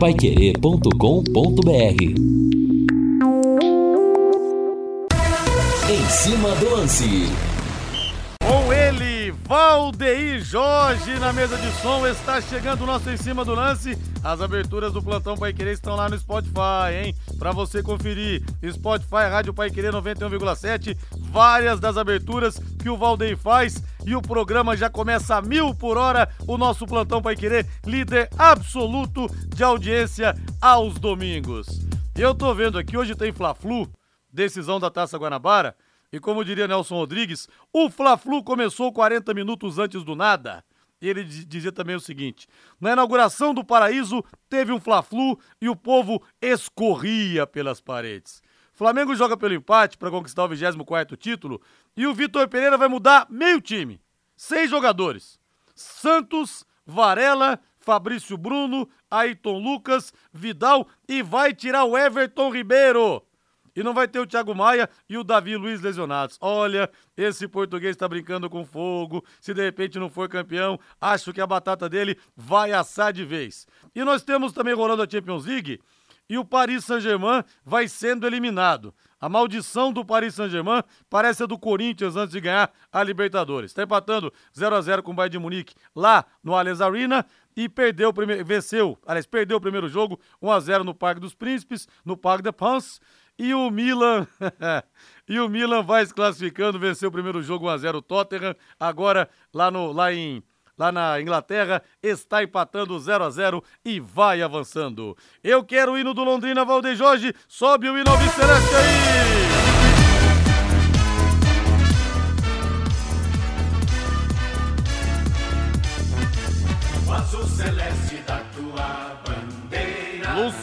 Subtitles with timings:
[0.00, 0.90] paiquerê.com.br
[5.90, 7.30] Em cima do lance.
[8.42, 13.54] Com ele, Valdeir Jorge na mesa de som, está chegando o nosso Em Cima do
[13.54, 13.98] Lance.
[14.24, 17.14] As aberturas do Plantão Pai Querer estão lá no Spotify, hein?
[17.40, 18.44] Pra você conferir.
[18.70, 20.94] Spotify, Rádio Pai Querer 91,7.
[21.32, 25.96] Várias das aberturas que o Valdeir faz e o programa já começa a mil por
[25.96, 26.28] hora.
[26.46, 31.80] O nosso Plantão Pai Querer, líder absoluto de audiência aos domingos.
[32.14, 33.90] Eu tô vendo aqui, hoje tem Fla-Flu,
[34.30, 35.74] decisão da Taça Guanabara.
[36.12, 40.62] E como diria Nelson Rodrigues, o Fla-Flu começou 40 minutos antes do nada.
[41.00, 42.46] E ele dizia também o seguinte:
[42.80, 48.42] na inauguração do Paraíso teve um Fla-Flu e o povo escorria pelas paredes.
[48.72, 51.60] Flamengo joga pelo empate para conquistar o 24 título
[51.96, 54.00] e o Vitor Pereira vai mudar meio time.
[54.36, 55.38] Seis jogadores:
[55.74, 63.22] Santos, Varela, Fabrício Bruno, Ayrton Lucas, Vidal e vai tirar o Everton Ribeiro.
[63.74, 66.38] E não vai ter o Thiago Maia e o Davi Luiz lesionados.
[66.40, 69.24] Olha, esse português está brincando com fogo.
[69.40, 73.66] Se de repente não for campeão, acho que a batata dele vai assar de vez.
[73.94, 75.80] E nós temos também rolando a Champions League
[76.30, 78.94] e o Paris Saint-Germain vai sendo eliminado.
[79.20, 83.72] A maldição do Paris Saint-Germain parece a do Corinthians antes de ganhar a Libertadores.
[83.72, 87.26] Está empatando 0 a 0 com o Bayern de Munique lá no Allianz Arena
[87.56, 91.20] e perdeu o primeiro, venceu, aliás, perdeu o primeiro jogo 1 a 0 no Parque
[91.20, 93.00] dos Príncipes, no Parque de Pans.
[93.42, 94.26] E o Milan,
[95.26, 98.54] e o Milan vai se classificando, venceu o primeiro jogo 1 a 0 o Tottenham,
[98.78, 100.42] agora lá no lá em
[100.76, 105.16] lá na Inglaterra, está empatando 0 a 0 e vai avançando.
[105.42, 109.49] Eu quero o hino do Londrina, Valdeir Jorge, sobe o hino Celeste aí!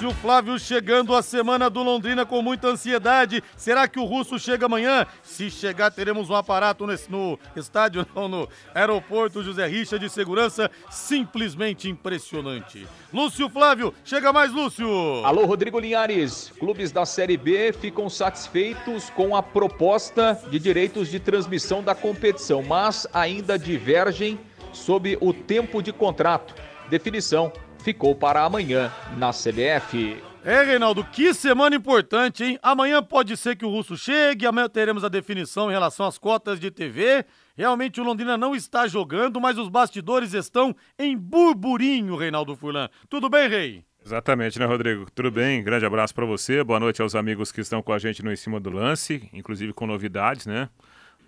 [0.07, 3.43] Lúcio Flávio chegando a semana do Londrina com muita ansiedade.
[3.57, 5.05] Será que o Russo chega amanhã?
[5.21, 10.71] Se chegar, teremos um aparato nesse, no estádio, não, no aeroporto José Richa de segurança.
[10.89, 12.87] Simplesmente impressionante.
[13.13, 14.87] Lúcio Flávio, chega mais, Lúcio.
[15.25, 16.53] Alô, Rodrigo Linhares.
[16.57, 22.63] Clubes da Série B ficam satisfeitos com a proposta de direitos de transmissão da competição,
[22.63, 24.39] mas ainda divergem
[24.71, 26.55] sobre o tempo de contrato.
[26.89, 27.51] Definição
[27.87, 30.21] ficou para amanhã na CBF.
[30.43, 32.59] É, Reinaldo, que semana importante, hein?
[32.61, 36.59] Amanhã pode ser que o Russo chegue, amanhã teremos a definição em relação às cotas
[36.59, 37.23] de TV.
[37.55, 42.89] Realmente o Londrina não está jogando, mas os bastidores estão em burburinho, Reinaldo Furlan.
[43.09, 43.85] Tudo bem, Rei?
[44.05, 45.09] Exatamente, né, Rodrigo?
[45.15, 45.63] Tudo bem?
[45.63, 46.61] Grande abraço para você.
[46.65, 49.71] Boa noite aos amigos que estão com a gente no Em Cima do Lance, inclusive
[49.71, 50.67] com novidades, né?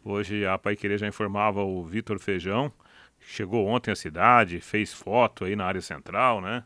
[0.03, 2.70] Hoje a Pai Querer já informava o Vitor Feijão
[3.29, 6.63] chegou ontem à cidade, fez foto aí na área central, né?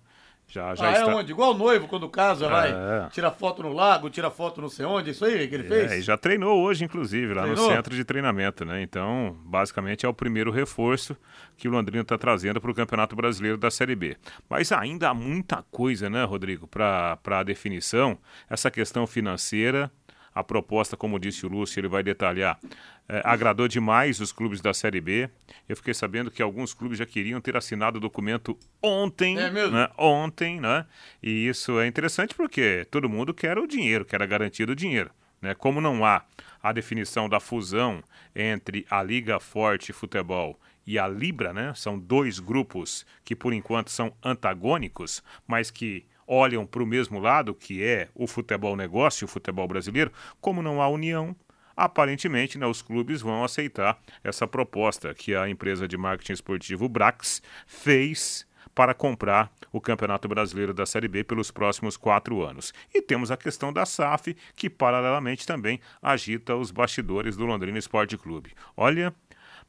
[0.48, 1.12] Já, já ah, é está...
[1.12, 1.32] é onde?
[1.32, 2.50] Igual o noivo quando casa, é.
[2.50, 5.92] vai, tira foto no lago, tira foto não sei onde, isso aí que ele fez?
[5.92, 7.68] É, e já treinou hoje, inclusive, lá treinou?
[7.68, 8.82] no centro de treinamento, né?
[8.82, 11.18] Então, basicamente é o primeiro reforço
[11.58, 14.16] que o Londrina está trazendo para o Campeonato Brasileiro da Série B.
[14.48, 18.18] Mas ainda há muita coisa, né, Rodrigo, para a definição.
[18.48, 19.92] Essa questão financeira,
[20.34, 22.60] a proposta, como disse o Lúcio, ele vai detalhar,
[23.08, 25.30] é, agradou demais os clubes da Série B.
[25.68, 29.76] Eu fiquei sabendo que alguns clubes já queriam ter assinado o documento ontem, é mesmo?
[29.76, 29.90] Né?
[29.98, 30.86] Ontem, né?
[31.22, 35.12] E isso é interessante porque todo mundo quer o dinheiro, quer a garantia do dinheiro.
[35.42, 35.54] Né?
[35.54, 36.24] Como não há
[36.62, 38.02] a definição da fusão
[38.34, 40.58] entre a Liga Forte Futebol
[40.88, 41.74] e a Libra, né?
[41.76, 47.54] São dois grupos que por enquanto são antagônicos, mas que olham para o mesmo lado,
[47.54, 51.36] que é o futebol negócio, o futebol brasileiro, como não há união,
[51.76, 57.42] aparentemente né, os clubes vão aceitar essa proposta que a empresa de marketing esportivo Brax
[57.66, 58.46] fez
[58.76, 62.74] para comprar o Campeonato Brasileiro da Série B pelos próximos quatro anos.
[62.94, 68.18] E temos a questão da SAF, que paralelamente também agita os bastidores do Londrina Esporte
[68.18, 68.54] Clube.
[68.76, 69.14] Olha,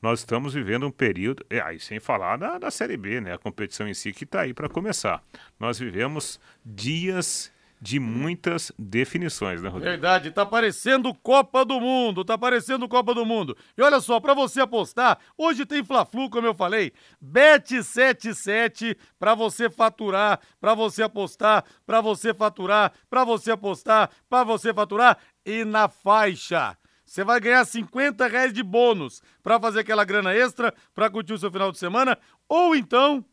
[0.04, 3.32] nós estamos vivendo um período, é, aí sem falar da, da Série B, né?
[3.32, 5.22] A competição em si que está aí para começar.
[5.58, 7.50] Nós vivemos dias
[7.80, 9.90] de muitas definições, né, Rodrigo?
[9.90, 13.56] Verdade, tá parecendo Copa do Mundo, tá parecendo Copa do Mundo.
[13.78, 16.92] E olha só, para você apostar, hoje tem Fla-Flu, como eu falei,
[17.24, 24.74] Bet77 para você faturar, para você apostar, para você faturar, para você apostar, para você
[24.74, 26.76] faturar e na faixa.
[27.14, 31.38] Você vai ganhar 50 reais de bônus para fazer aquela grana extra, para curtir o
[31.38, 32.18] seu final de semana,
[32.48, 33.24] ou então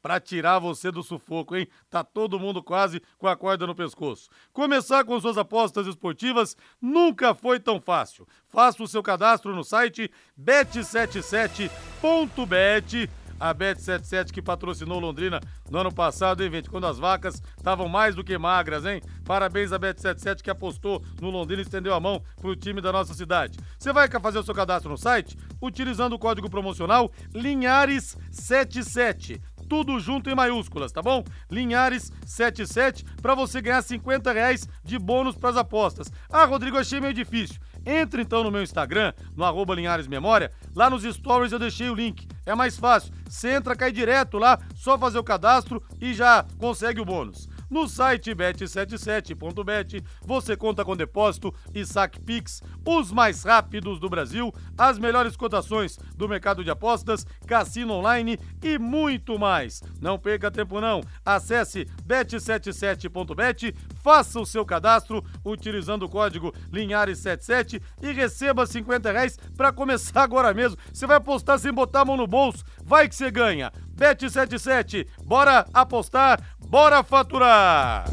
[0.00, 1.66] para tirar você do sufoco, hein?
[1.90, 4.30] Tá todo mundo quase com a corda no pescoço.
[4.52, 8.24] Começar com suas apostas esportivas nunca foi tão fácil.
[8.46, 10.08] Faça o seu cadastro no site
[10.40, 15.40] bet77.bet A Bet77 que patrocinou Londrina
[15.70, 16.70] no ano passado, hein, gente?
[16.70, 19.02] Quando as vacas estavam mais do que magras, hein?
[19.24, 23.14] Parabéns à Bet77 que apostou no Londrina e estendeu a mão pro time da nossa
[23.14, 23.58] cidade.
[23.78, 30.30] Você vai fazer o seu cadastro no site utilizando o código promocional Linhares77 tudo junto
[30.30, 31.24] em maiúsculas, tá bom?
[31.50, 36.12] Linhares77 para você ganhar 50 reais de bônus para as apostas.
[36.30, 37.56] Ah, Rodrigo, achei meio difícil.
[37.86, 41.94] Entre então no meu Instagram, no arroba Linhares Memória, lá nos stories eu deixei o
[41.94, 42.26] link.
[42.46, 43.12] É mais fácil.
[43.28, 47.48] Você entra, cai direto lá, só fazer o cadastro e já consegue o bônus.
[47.74, 54.54] No site bet77.bet você conta com depósito e saque Pix, os mais rápidos do Brasil,
[54.78, 59.82] as melhores cotações do mercado de apostas, cassino online e muito mais.
[60.00, 61.00] Não perca tempo não.
[61.26, 69.72] Acesse bet77.bet, faça o seu cadastro utilizando o código Linhares77 e receba 50 reais para
[69.72, 70.78] começar agora mesmo.
[70.92, 73.72] Você vai apostar sem botar a mão no bolso, vai que você ganha.
[73.96, 76.40] Bet77, bora apostar,
[76.74, 78.04] Bora faturar!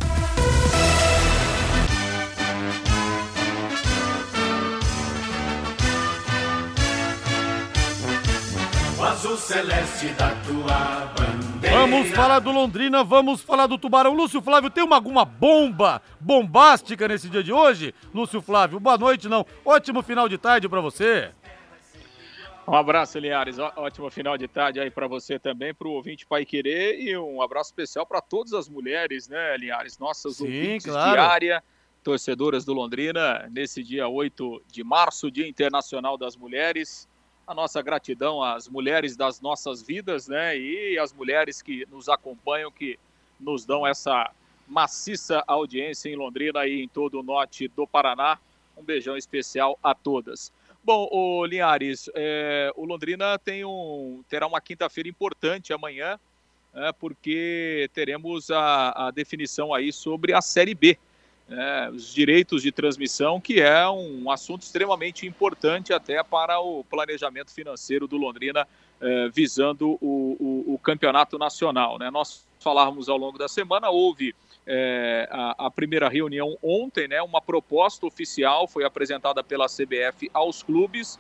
[9.00, 11.76] O azul celeste da tua bandeira.
[11.76, 14.14] Vamos falar do Londrina, vamos falar do Tubarão.
[14.14, 17.96] Lúcio Flávio, tem uma, alguma bomba bombástica nesse dia de hoje?
[18.14, 19.44] Lúcio Flávio, boa noite, não.
[19.66, 21.32] Ótimo final de tarde para você.
[22.68, 23.58] Um abraço, Linhares.
[23.60, 27.42] Ótimo final de tarde aí para você também, para o ouvinte Pai Querer e um
[27.42, 29.98] abraço especial para todas as mulheres, né, Linhares?
[29.98, 31.12] Nossas Sim, ouvintes claro.
[31.12, 31.64] diária,
[32.04, 37.10] torcedoras do Londrina, nesse dia 8 de março, Dia Internacional das Mulheres.
[37.48, 42.72] A nossa gratidão às mulheres das nossas vidas, né, e às mulheres que nos acompanham,
[42.72, 42.98] que
[43.40, 44.32] nos dão essa
[44.68, 48.38] maciça audiência em Londrina e em todo o norte do Paraná.
[48.78, 50.54] Um beijão especial a todas.
[50.84, 56.20] Bom, o Linhares, é, o Londrina tem um, terá uma quinta-feira importante amanhã,
[56.74, 60.98] é, porque teremos a, a, definição aí sobre a Série B,
[61.48, 67.52] né, os direitos de transmissão, que é um assunto extremamente importante até para o planejamento
[67.52, 68.68] financeiro do Londrina,
[69.00, 72.00] é, visando o, o, o, campeonato nacional.
[72.00, 72.10] Né?
[72.10, 74.34] Nós falávamos ao longo da semana, houve
[74.66, 80.62] é, a, a, primeira reunião ontem, né, uma proposta oficial foi apresentada pela CBF aos
[80.62, 81.20] clubes.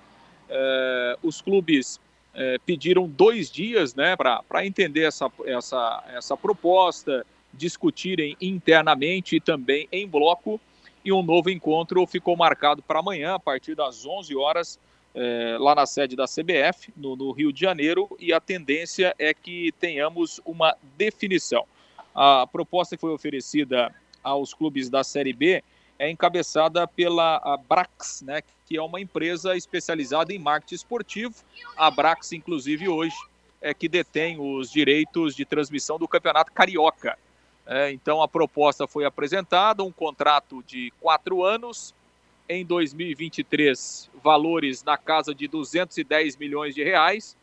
[0.50, 2.00] É, os clubes
[2.34, 9.88] é, pediram dois dias né, para entender essa, essa, essa proposta, discutirem internamente e também
[9.92, 10.60] em bloco.
[11.04, 14.80] E um novo encontro ficou marcado para amanhã, a partir das 11 horas,
[15.16, 18.16] é, lá na sede da CBF, no, no Rio de Janeiro.
[18.20, 21.66] E a tendência é que tenhamos uma definição.
[22.13, 23.94] A proposta que foi oferecida
[24.24, 25.63] aos clubes da Série B
[25.98, 31.36] é encabeçada pela Brax, né, que é uma empresa especializada em marketing esportivo.
[31.78, 33.16] A Brax, inclusive, hoje
[33.62, 37.18] é que detém os direitos de transmissão do Campeonato Carioca.
[37.68, 41.94] É, então, a proposta foi apresentada, um contrato de quatro anos,
[42.50, 47.38] em 2023, valores na casa de 210 milhões de reais,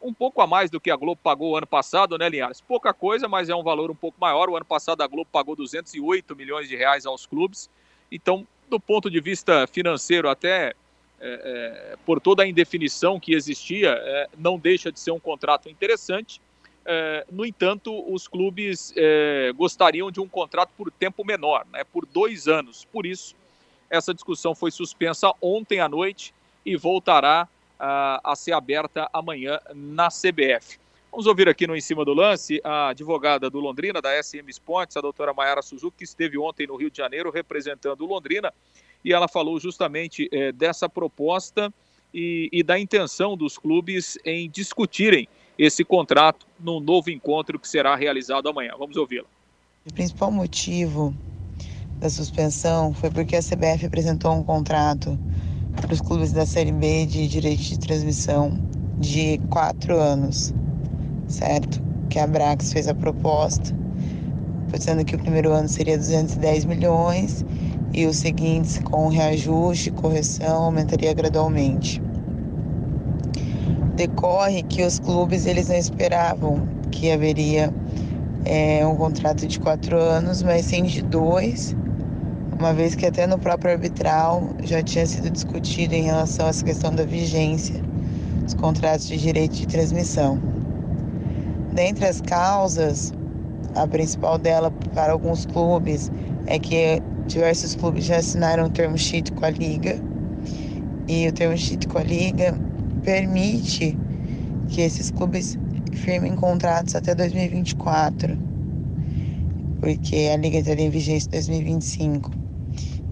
[0.00, 2.60] um pouco a mais do que a Globo pagou ano passado, né, Linhares?
[2.60, 4.48] Pouca coisa, mas é um valor um pouco maior.
[4.48, 7.70] O ano passado a Globo pagou 208 milhões de reais aos clubes.
[8.10, 10.74] Então, do ponto de vista financeiro, até
[11.18, 15.68] é, é, por toda a indefinição que existia, é, não deixa de ser um contrato
[15.68, 16.40] interessante.
[16.84, 22.06] É, no entanto, os clubes é, gostariam de um contrato por tempo menor, né, por
[22.06, 22.84] dois anos.
[22.84, 23.34] Por isso,
[23.90, 30.08] essa discussão foi suspensa ontem à noite e voltará a, a ser aberta amanhã na
[30.08, 30.78] CBF.
[31.10, 34.96] Vamos ouvir aqui no Em Cima do Lance a advogada do Londrina, da SM Sports,
[34.96, 38.52] a doutora Mayara Suzuki, que esteve ontem no Rio de Janeiro representando o Londrina,
[39.02, 41.72] e ela falou justamente é, dessa proposta
[42.12, 45.28] e, e, da intenção dos clubes em discutirem
[45.58, 48.74] esse contrato no novo encontro que será realizado amanhã.
[48.78, 49.26] Vamos ouvi-la.
[49.88, 51.14] O principal motivo
[51.98, 55.18] da suspensão foi porque a CBF apresentou um contrato
[55.80, 58.58] para os clubes da Série B de direito de transmissão
[58.98, 60.54] de quatro anos,
[61.28, 61.82] certo?
[62.08, 63.74] Que a Brax fez a proposta,
[64.70, 67.44] pensando que o primeiro ano seria 210 milhões
[67.92, 72.02] e os seguintes, com reajuste correção, aumentaria gradualmente.
[73.94, 77.72] Decorre que os clubes eles não esperavam que haveria
[78.44, 81.76] é, um contrato de quatro anos, mas sim de dois
[82.58, 86.64] uma vez que até no próprio arbitral já tinha sido discutido em relação a essa
[86.64, 87.82] questão da vigência
[88.42, 90.40] dos contratos de direito de transmissão.
[91.74, 93.12] Dentre as causas,
[93.74, 96.10] a principal dela para alguns clubes
[96.46, 100.00] é que diversos clubes já assinaram o termo sheet com a liga
[101.06, 102.58] e o termo sheet com a liga
[103.04, 103.96] permite
[104.68, 105.58] que esses clubes
[105.92, 108.36] firmem contratos até 2024,
[109.80, 112.45] porque a liga estaria em vigência em 2025.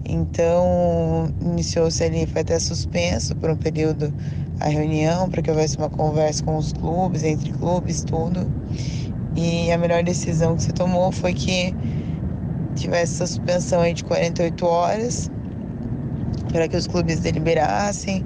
[0.07, 4.13] Então, iniciou-se ali, foi até suspenso por um período
[4.59, 8.49] a reunião, para que houvesse uma conversa com os clubes, entre clubes, tudo.
[9.35, 11.75] E a melhor decisão que se tomou foi que
[12.75, 15.31] tivesse essa suspensão aí de 48 horas,
[16.51, 18.23] para que os clubes deliberassem,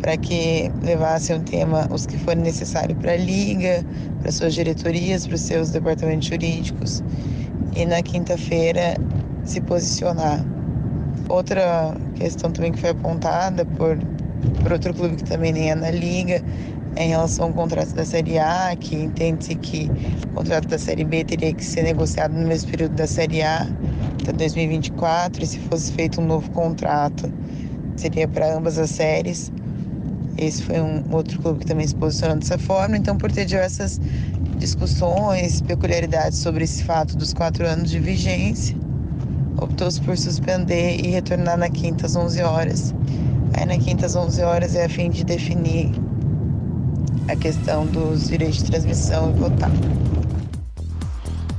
[0.00, 3.84] para que levassem o tema, os que forem necessários para a liga,
[4.20, 7.02] para suas diretorias, para os seus departamentos jurídicos.
[7.76, 8.96] E na quinta-feira
[9.44, 10.57] se posicionar.
[11.28, 13.98] Outra questão também que foi apontada por,
[14.62, 16.42] por outro clube que também nem é na liga,
[16.96, 19.90] é em relação ao contrato da Série A, que entende-se que
[20.30, 23.68] o contrato da Série B teria que ser negociado no mesmo período da Série A,
[24.22, 27.30] até 2024, e se fosse feito um novo contrato,
[27.96, 29.52] seria para ambas as séries.
[30.36, 32.96] Esse foi um outro clube que também se posicionou dessa forma.
[32.96, 34.00] Então, por ter diversas
[34.56, 38.76] discussões, peculiaridades sobre esse fato dos quatro anos de vigência,
[39.60, 42.94] optou-se por suspender e retornar na quinta às 11 horas.
[43.56, 45.90] Aí na quinta às 11 horas é a fim de definir
[47.28, 49.70] a questão dos direitos de transmissão e votar.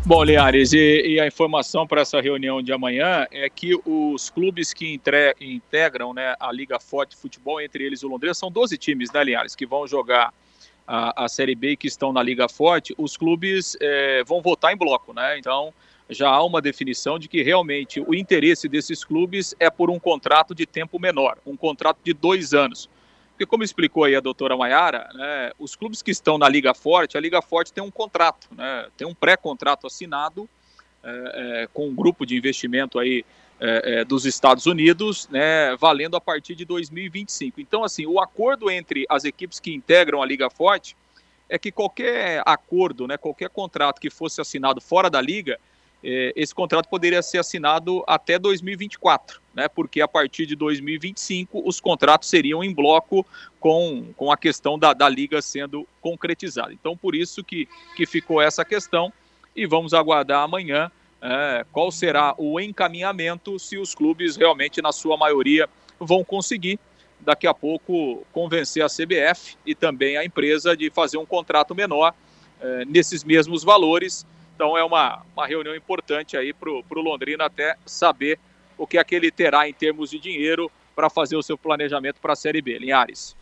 [0.06, 4.74] Bom, Liares, e, e, a informação para essa reunião de amanhã é que os clubes
[4.74, 9.12] que entre, integram né, a Liga Forte Futebol, entre eles o Londrina, são 12 times,
[9.12, 10.34] né, Liares, que vão jogar
[10.88, 14.74] a, a Série B e que estão na Liga Forte, os clubes é, vão votar
[14.74, 15.38] em bloco, né?
[15.38, 15.72] Então,
[16.10, 20.56] já há uma definição de que realmente o interesse desses clubes é por um contrato
[20.56, 22.90] de tempo menor, um contrato de dois anos.
[23.32, 27.16] Porque, como explicou aí a doutora Maiara, né, os clubes que estão na Liga Forte,
[27.16, 30.50] a Liga Forte tem um contrato, né, tem um pré-contrato assinado
[31.02, 33.24] é, é, com um grupo de investimento aí
[33.62, 37.62] é, é dos Estados Unidos, né, valendo a partir de 2025.
[37.62, 40.98] Então, assim, o acordo entre as equipes que integram a Liga Forte
[41.48, 45.60] é que qualquer acordo, né, qualquer contrato que fosse assinado fora da liga,
[46.02, 49.68] esse contrato poderia ser assinado até 2024, né?
[49.68, 53.26] Porque a partir de 2025 os contratos seriam em bloco
[53.60, 56.72] com, com a questão da, da liga sendo concretizada.
[56.72, 59.12] Então, por isso que, que ficou essa questão
[59.56, 60.90] e vamos aguardar amanhã
[61.22, 65.68] é, qual será o encaminhamento se os clubes realmente, na sua maioria,
[66.00, 66.80] vão conseguir
[67.20, 72.14] daqui a pouco convencer a CBF e também a empresa de fazer um contrato menor
[72.62, 74.26] é, nesses mesmos valores
[74.60, 78.38] então é uma, uma reunião importante aí para o Londrina até saber
[78.78, 82.20] o que é que ele terá em termos de dinheiro para fazer o seu planejamento
[82.20, 82.78] para a Série B.
[82.78, 83.38] Linhares.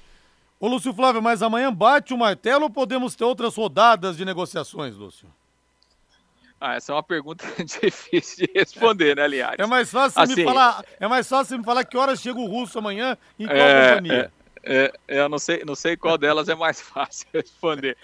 [0.60, 4.96] Ô Lúcio Flávio, mas amanhã bate o martelo ou podemos ter outras rodadas de negociações,
[4.96, 5.28] Lúcio?
[6.62, 9.58] Ah, essa é uma pergunta difícil de responder, né, Linhares?
[9.58, 12.46] É mais fácil assim, me falar, é mais fácil me falar que horas chega o
[12.46, 14.32] Russo amanhã em qual é, companhia.
[14.32, 14.37] É.
[14.70, 17.98] É, é, eu não sei, não sei qual delas é mais fácil responder.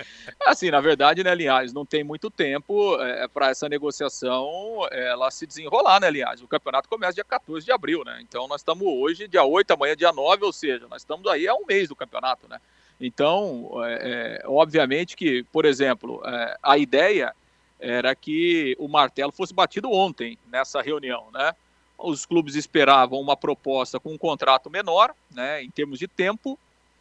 [0.45, 5.45] Assim, na verdade, né, Linhares, não tem muito tempo é, para essa negociação ela se
[5.45, 6.41] desenrolar, né, Linhares?
[6.41, 8.19] O campeonato começa dia 14 de abril, né?
[8.21, 11.53] Então nós estamos hoje, dia 8, amanhã dia 9, ou seja, nós estamos aí há
[11.53, 12.61] um mês do campeonato, né?
[12.99, 17.35] Então, é, é obviamente que, por exemplo, é, a ideia
[17.77, 21.53] era que o martelo fosse batido ontem nessa reunião, né?
[21.97, 26.59] Os clubes esperavam uma proposta com um contrato menor, né, em termos de tempo,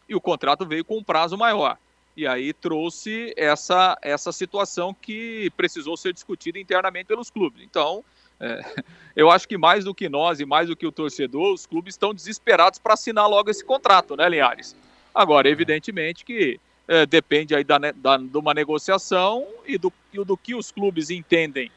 [0.08, 1.78] e o contrato veio com um prazo maior.
[2.16, 7.62] E aí trouxe essa, essa situação que precisou ser discutida internamente pelos clubes.
[7.62, 8.04] Então,
[8.38, 8.60] é,
[9.16, 11.94] eu acho que mais do que nós e mais do que o torcedor, os clubes
[11.94, 14.76] estão desesperados para assinar logo esse contrato, né, Linhares?
[15.14, 20.54] Agora, evidentemente que é, depende aí da, da, de uma negociação e do, do que
[20.54, 21.70] os clubes entendem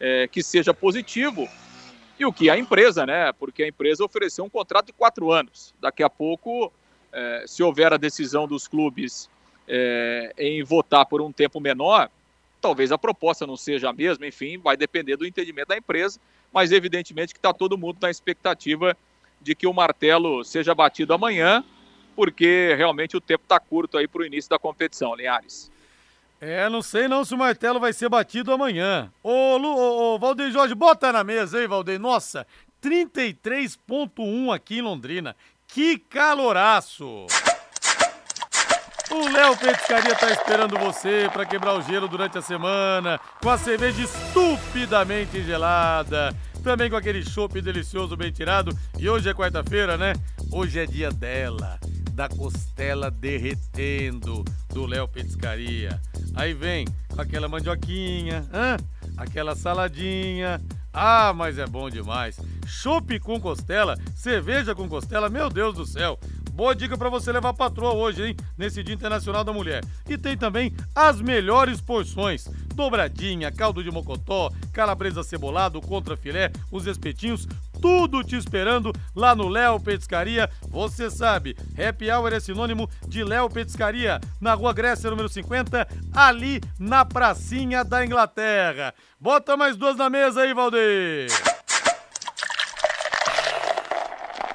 [0.00, 1.48] é, que seja positivo
[2.18, 3.32] e o que a empresa, né?
[3.32, 5.74] Porque a empresa ofereceu um contrato de quatro anos.
[5.80, 6.72] Daqui a pouco,
[7.12, 9.28] é, se houver a decisão dos clubes
[9.68, 12.10] é, em votar por um tempo menor,
[12.60, 16.18] talvez a proposta não seja a mesma, enfim, vai depender do entendimento da empresa,
[16.52, 18.96] mas evidentemente que está todo mundo na expectativa
[19.40, 21.64] de que o martelo seja batido amanhã,
[22.14, 25.70] porque realmente o tempo está curto aí para o início da competição, Linhares.
[26.40, 29.10] É, não sei não se o martelo vai ser batido amanhã.
[29.22, 31.98] Ô, Lu, ô, ô Valdeir Jorge, bota na mesa aí, Valdeir.
[31.98, 32.46] Nossa,
[32.82, 35.34] 33.1 aqui em Londrina.
[35.66, 37.26] Que caloraço!
[39.10, 43.56] O Léo Petiscaria tá esperando você para quebrar o gelo durante a semana, com a
[43.56, 48.76] cerveja estupidamente gelada, também com aquele chopp delicioso bem tirado.
[48.98, 50.12] E hoje é quarta-feira, né?
[50.52, 51.78] Hoje é dia dela
[52.16, 54.42] da costela derretendo
[54.72, 56.00] do Léo Petiscaria.
[56.34, 58.78] Aí vem aquela mandioquinha, hã?
[59.18, 60.58] aquela saladinha.
[60.94, 62.40] Ah, mas é bom demais.
[62.66, 66.18] Chopp com costela, cerveja com costela, meu Deus do céu.
[66.56, 68.36] Boa dica para você levar patroa hoje, hein?
[68.56, 69.84] Nesse Dia Internacional da Mulher.
[70.08, 76.86] E tem também as melhores porções: dobradinha, caldo de mocotó, calabresa cebolado, contra filé, os
[76.86, 77.46] espetinhos,
[77.78, 80.48] tudo te esperando lá no Léo Petiscaria.
[80.70, 86.62] Você sabe, Happy Hour é sinônimo de Léo Petiscaria, na Rua Grécia, número 50, ali
[86.78, 88.94] na pracinha da Inglaterra.
[89.20, 91.28] Bota mais duas na mesa aí, Valdeir.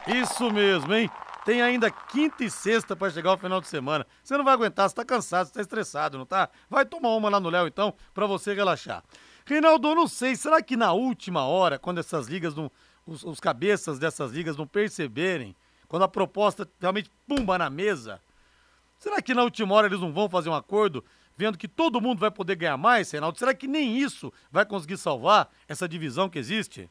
[0.08, 1.08] Isso mesmo, hein?
[1.43, 4.05] Tem ainda quinta e sexta para chegar o final de semana.
[4.24, 6.50] Você não vai aguentar, você tá cansado, você tá estressado, não tá?
[6.69, 9.03] Vai tomar uma lá no Léo então, para você relaxar.
[9.45, 12.71] Reinaldo, eu não sei, será que na última hora, quando essas ligas não.
[13.05, 15.55] Os, os cabeças dessas ligas não perceberem,
[15.88, 18.21] quando a proposta realmente pumba na mesa,
[19.00, 21.03] será que na última hora eles não vão fazer um acordo
[21.36, 23.39] vendo que todo mundo vai poder ganhar mais, Reinaldo?
[23.39, 26.88] Será que nem isso vai conseguir salvar essa divisão que existe?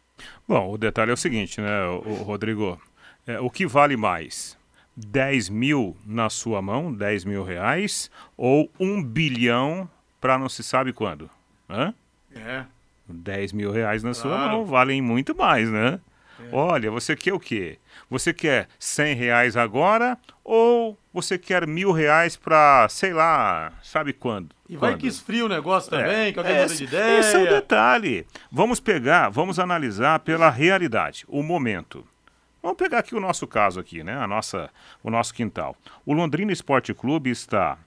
[0.47, 2.81] Bom, o detalhe é o seguinte, né, o, Rodrigo?
[3.27, 4.59] É, o que vale mais?
[4.97, 9.89] 10 mil na sua mão, 10 mil reais, ou um bilhão
[10.21, 11.31] para não se sabe quando?
[11.69, 11.95] Hã?
[12.35, 12.65] É.
[13.09, 14.29] 10 mil reais na claro.
[14.29, 16.01] sua mão valem muito mais, né?
[16.41, 16.49] É.
[16.55, 17.79] Olha, você quer o quê?
[18.09, 24.55] Você quer 100 reais agora ou você quer mil reais para, sei lá, sabe quando?
[24.69, 25.01] E vai quando?
[25.01, 25.99] que esfria o negócio é.
[25.99, 27.21] também, é, que alguém muda de ideia.
[27.21, 28.27] Esse é o detalhe.
[28.51, 32.07] Vamos pegar, vamos analisar pela realidade, o momento.
[32.63, 34.17] Vamos pegar aqui o nosso caso aqui, né?
[34.17, 34.71] A nossa,
[35.03, 35.75] o nosso quintal.
[36.05, 37.79] O Londrina Esporte Clube está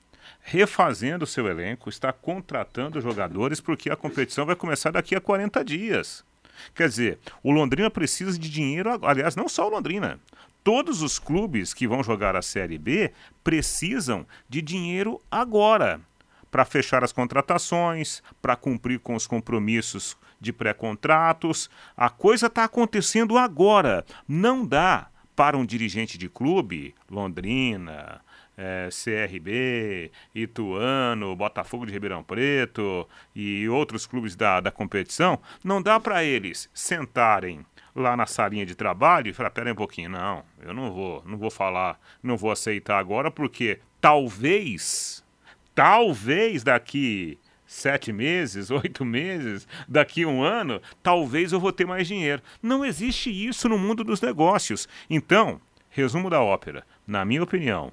[0.41, 6.25] refazendo seu elenco, está contratando jogadores porque a competição vai começar daqui a 40 dias.
[6.73, 10.19] Quer dizer, o Londrina precisa de dinheiro, aliás, não só o Londrina.
[10.63, 13.11] Todos os clubes que vão jogar a Série B
[13.43, 15.99] precisam de dinheiro agora
[16.49, 21.69] para fechar as contratações, para cumprir com os compromissos de pré-contratos.
[21.97, 24.05] A coisa está acontecendo agora.
[24.27, 28.21] Não dá para um dirigente de clube, Londrina,
[28.57, 35.99] é, CRB, Ituano, Botafogo de Ribeirão Preto e outros clubes da, da competição, não dá
[35.99, 40.73] para eles sentarem lá na salinha de trabalho e falar, pera um pouquinho, não, eu
[40.73, 45.23] não vou, não vou falar, não vou aceitar agora porque talvez,
[45.75, 47.37] talvez daqui
[47.73, 52.41] sete meses, oito meses, daqui um ano, talvez eu vou ter mais dinheiro.
[52.61, 54.87] Não existe isso no mundo dos negócios.
[55.09, 55.59] Então,
[55.89, 57.91] resumo da ópera, na minha opinião,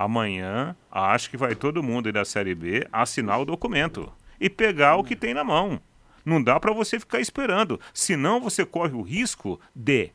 [0.00, 4.96] Amanhã, acho que vai todo mundo aí da Série B assinar o documento e pegar
[4.96, 5.78] o que tem na mão.
[6.24, 10.10] Não dá para você ficar esperando, senão você corre o risco de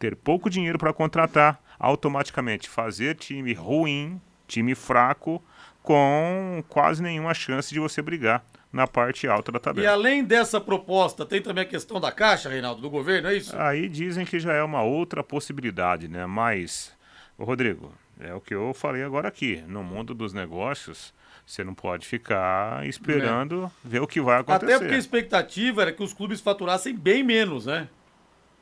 [0.00, 5.40] ter pouco dinheiro para contratar, automaticamente fazer time ruim, time fraco,
[5.82, 9.84] com quase nenhuma chance de você brigar na parte alta da tabela.
[9.84, 13.56] E além dessa proposta, tem também a questão da Caixa, Reinaldo, do governo, é isso?
[13.56, 16.26] Aí dizem que já é uma outra possibilidade, né?
[16.26, 16.92] Mas,
[17.38, 19.62] Rodrigo, é o que eu falei agora aqui.
[19.66, 21.12] No mundo dos negócios,
[21.44, 23.88] você não pode ficar esperando é.
[23.88, 24.66] ver o que vai acontecer.
[24.66, 27.88] Até porque a expectativa era que os clubes faturassem bem menos, né?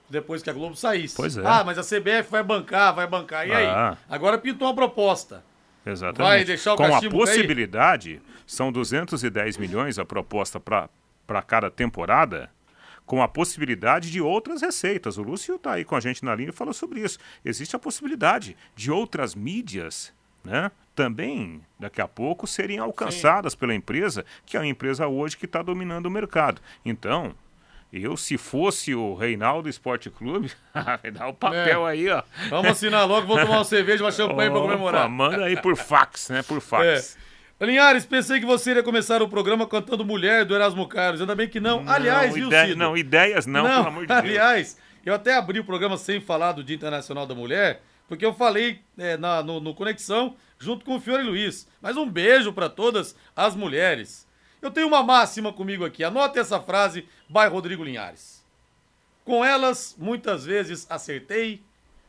[0.08, 1.14] Depois que a Globo saísse.
[1.14, 1.42] Pois é.
[1.44, 3.46] Ah, mas a CBF vai bancar, vai bancar.
[3.46, 3.90] E ah.
[3.90, 3.96] aí?
[4.08, 5.44] Agora pintou uma proposta.
[5.84, 6.28] Exatamente.
[6.28, 12.50] Vai deixar o Com a possibilidade, são 210 milhões a proposta para cada temporada
[13.08, 15.16] com a possibilidade de outras receitas.
[15.16, 17.18] O Lúcio está aí com a gente na linha e fala sobre isso.
[17.42, 20.12] Existe a possibilidade de outras mídias
[20.44, 23.58] né, também, daqui a pouco, serem alcançadas Sim.
[23.58, 26.60] pela empresa, que é uma empresa hoje que está dominando o mercado.
[26.84, 27.34] Então,
[27.92, 31.90] eu, se fosse o Reinaldo Esporte Clube, vai dar o papel é.
[31.92, 32.22] aí, ó.
[32.50, 35.08] Vamos assinar logo, vou tomar uma cerveja, uma champanhe para comemorar.
[35.08, 36.42] Manda aí por fax, né?
[36.42, 37.16] Por fax.
[37.60, 37.66] É.
[37.66, 41.20] Linhares, pensei que você iria começar o programa cantando Mulher do Erasmo Carlos.
[41.20, 41.82] Ainda bem que não.
[41.82, 44.18] não aliás, viu, Não, ideias não, não, pelo amor de Deus.
[44.18, 48.32] Aliás, eu até abri o programa sem falar do Dia Internacional da Mulher, porque eu
[48.32, 51.66] falei é, na, no, no, Conexão junto com o Fiore Luiz.
[51.82, 54.27] Mas um beijo para todas as mulheres.
[54.60, 56.02] Eu tenho uma máxima comigo aqui.
[56.02, 58.44] Anote essa frase, by Rodrigo Linhares.
[59.24, 61.62] Com elas, muitas vezes acertei,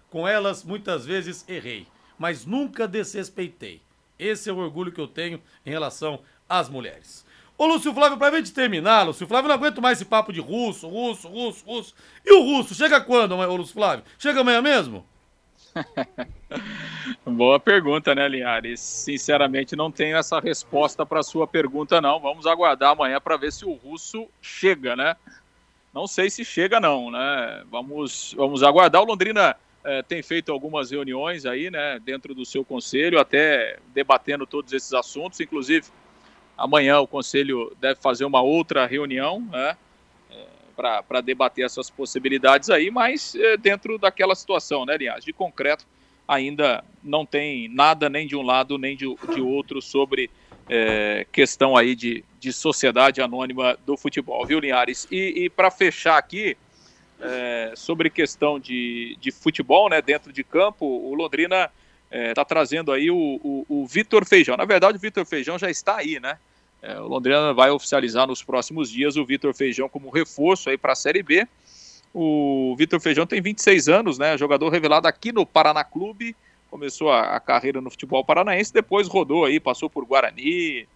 [0.09, 1.85] com elas, muitas vezes errei,
[2.17, 3.81] mas nunca desrespeitei.
[4.17, 7.25] Esse é o orgulho que eu tenho em relação às mulheres.
[7.57, 10.87] Ô, Lúcio Flávio, pra gente terminar, Lúcio Flávio, não aguento mais esse papo de russo,
[10.87, 11.95] russo, russo, russo.
[12.25, 14.05] E o russo, chega quando, ô Lúcio Flávio?
[14.17, 15.05] Chega amanhã mesmo?
[17.25, 18.79] Boa pergunta, né, Linhares?
[18.79, 22.19] Sinceramente, não tenho essa resposta para sua pergunta, não.
[22.19, 25.15] Vamos aguardar amanhã para ver se o russo chega, né?
[25.93, 27.63] Não sei se chega, não, né?
[27.69, 29.01] Vamos, vamos aguardar.
[29.01, 34.45] O Londrina é, tem feito algumas reuniões aí, né, dentro do seu conselho, até debatendo
[34.45, 35.39] todos esses assuntos.
[35.39, 35.87] Inclusive,
[36.57, 39.77] amanhã o conselho deve fazer uma outra reunião, né,
[40.79, 45.85] para debater essas possibilidades aí, mas é, dentro daquela situação, né, aliás, de concreto,
[46.25, 50.29] ainda não tem nada nem de um lado nem de, de outro sobre
[50.69, 55.05] é, questão aí de, de sociedade anônima do futebol, viu, Linhares?
[55.11, 56.55] E, e para fechar aqui,
[57.19, 61.69] é, sobre questão de, de futebol, né, dentro de campo, o Londrina
[62.11, 64.57] está trazendo aí o, o, o Vitor Feijão.
[64.57, 66.39] Na verdade, o Vitor Feijão já está aí, né?
[66.81, 70.93] É, o Londrina vai oficializar nos próximos dias o Vitor Feijão como reforço aí para
[70.93, 71.47] a Série B.
[72.13, 74.37] O Vitor Feijão tem 26 anos, né?
[74.37, 76.35] Jogador revelado aqui no Paraná Clube,
[76.71, 80.87] começou a, a carreira no futebol paranaense, depois rodou aí, passou por Guarani,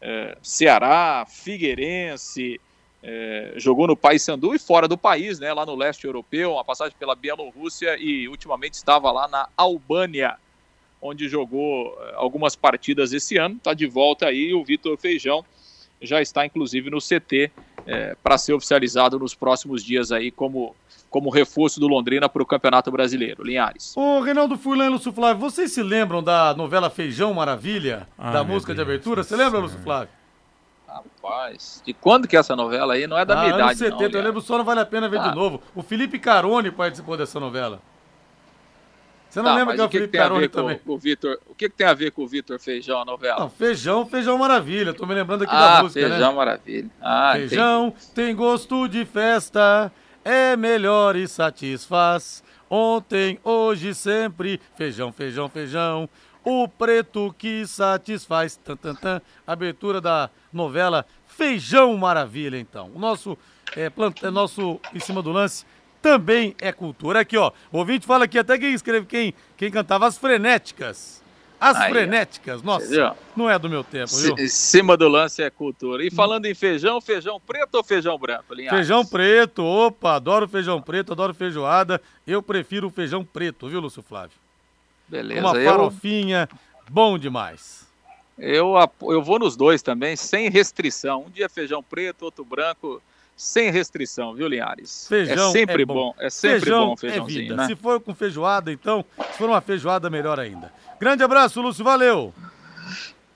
[0.00, 2.60] é, Ceará, Figueirense,
[3.02, 5.52] é, jogou no Paysandu e fora do país, né?
[5.52, 10.38] Lá no leste europeu, uma passagem pela Bielorrússia e ultimamente estava lá na Albânia
[11.02, 13.56] onde jogou eh, algumas partidas esse ano.
[13.56, 15.44] Está de volta aí o Vitor Feijão,
[16.00, 17.50] já está inclusive no CT
[17.86, 20.74] é, para ser oficializado nos próximos dias aí como,
[21.10, 23.42] como reforço do Londrina para o Campeonato Brasileiro.
[23.44, 23.96] Linhares.
[23.96, 28.08] Ô, Reinaldo Furlan e Lúcio Flávio, vocês se lembram da novela Feijão Maravilha?
[28.16, 29.22] Ah, da música Deus de abertura?
[29.22, 30.08] Você lembra, Lúcio Flávio?
[30.86, 33.06] Rapaz, de quando que é essa novela aí?
[33.06, 35.08] Não é da ah, minha idade, 70, não, eu lembro só, não vale a pena
[35.08, 35.28] ver ah.
[35.28, 35.62] de novo.
[35.74, 37.80] O Felipe Carone participou dessa novela.
[39.32, 40.76] Você não tá, lembra que é o Felipe Carone também?
[40.76, 43.04] Com, com o, Victor, o que, que, tem a ver com o Vitor Feijão, a
[43.06, 43.40] novela?
[43.40, 44.92] Não, feijão, feijão maravilha.
[44.92, 46.36] Tô me lembrando aqui ah, da música, feijão né?
[46.36, 46.90] maravilha.
[47.00, 48.10] Ah, feijão entendi.
[48.14, 49.90] tem gosto de festa,
[50.22, 52.44] é melhor e satisfaz.
[52.68, 54.60] Ontem, hoje, sempre.
[54.76, 56.10] Feijão, feijão, feijão.
[56.44, 58.56] O preto que satisfaz.
[58.56, 59.22] Tan, tan, tan.
[59.46, 62.90] Abertura da novela Feijão Maravilha, então.
[62.94, 63.38] O nosso,
[63.74, 64.22] é, plant...
[64.22, 65.64] É nosso em cima do lance
[66.02, 67.20] também é cultura.
[67.20, 67.52] Aqui, ó.
[67.70, 71.22] O ouvinte fala aqui até quem escreve, quem, quem cantava as frenéticas.
[71.58, 74.34] As Aí, frenéticas, nossa, não é do meu tempo, viu?
[74.36, 76.04] Em cima do lance é cultura.
[76.04, 78.80] E falando em feijão, feijão preto ou feijão branco, Linhares?
[78.80, 82.02] Feijão preto, opa, adoro feijão preto, adoro feijoada.
[82.26, 84.36] Eu prefiro o feijão preto, viu, Lúcio Flávio?
[85.06, 85.40] Beleza.
[85.40, 86.58] Uma farofinha, eu...
[86.90, 87.86] bom demais.
[88.36, 91.26] Eu, eu vou nos dois também, sem restrição.
[91.28, 93.00] Um dia feijão preto, outro branco
[93.42, 95.08] sem restrição, viu, Linhares?
[95.08, 95.94] Feijão é sempre é bom.
[95.94, 96.14] bom.
[96.16, 97.56] É sempre Feijão bom feijãozinho, é vida.
[97.56, 97.66] né?
[97.66, 100.72] Se for com feijoada, então, se for uma feijoada, melhor ainda.
[101.00, 102.32] Grande abraço, Lúcio, valeu!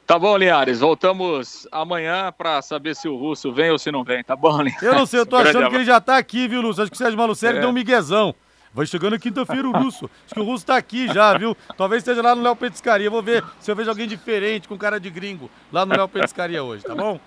[0.07, 4.23] Tá bom, Linhares, voltamos amanhã para saber se o Russo vem ou se não vem,
[4.23, 4.83] tá bom, Linhares?
[4.85, 6.85] Eu não sei, eu tô achando que ele já tá aqui, viu, Lúcio?
[6.85, 7.61] Acho que o Sérgio Malucelli é.
[7.61, 8.33] deu um miguezão.
[8.77, 10.05] Vai chegando quinta-feira o Russo.
[10.27, 11.57] Acho que o Russo tá aqui já, viu?
[11.79, 13.09] Talvez esteja lá no Léo Petiscaria.
[13.09, 16.63] Vou ver se eu vejo alguém diferente, com cara de gringo, lá no Léo Petiscaria
[16.63, 17.19] hoje, tá bom?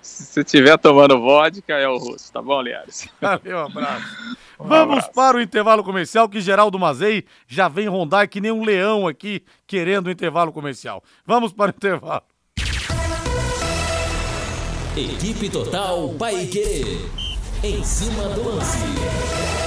[0.00, 3.06] Se tiver tomando vodka, é o Russo, tá bom, Liares?
[3.20, 4.36] Valeu, um abraço.
[4.58, 5.12] Um Vamos abraço.
[5.12, 9.44] para o intervalo comercial, que Geraldo Mazei já vem rondar que nem um leão aqui,
[9.66, 11.04] querendo o intervalo comercial.
[11.26, 12.22] Vamos para o intervalo.
[14.96, 17.06] Equipe Total Paique.
[17.62, 19.57] Em cima do lance.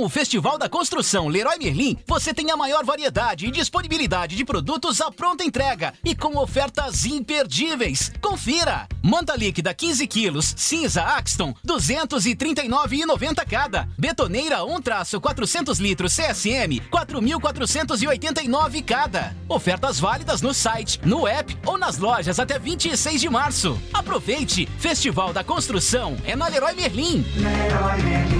[0.00, 4.46] Com o Festival da Construção Leroy Merlin, você tem a maior variedade e disponibilidade de
[4.46, 8.10] produtos à pronta entrega e com ofertas imperdíveis.
[8.18, 8.88] Confira!
[9.02, 13.90] Manta líquida 15 quilos, cinza Axton, 239,90 cada.
[13.98, 19.36] Betoneira 1 traço 400 litros CSM, 4.489 cada.
[19.50, 23.78] Ofertas válidas no site, no app ou nas lojas até 26 de março.
[23.92, 24.66] Aproveite!
[24.78, 27.22] Festival da Construção é na Leroy Merlin.
[27.36, 28.39] Leroy Merlin.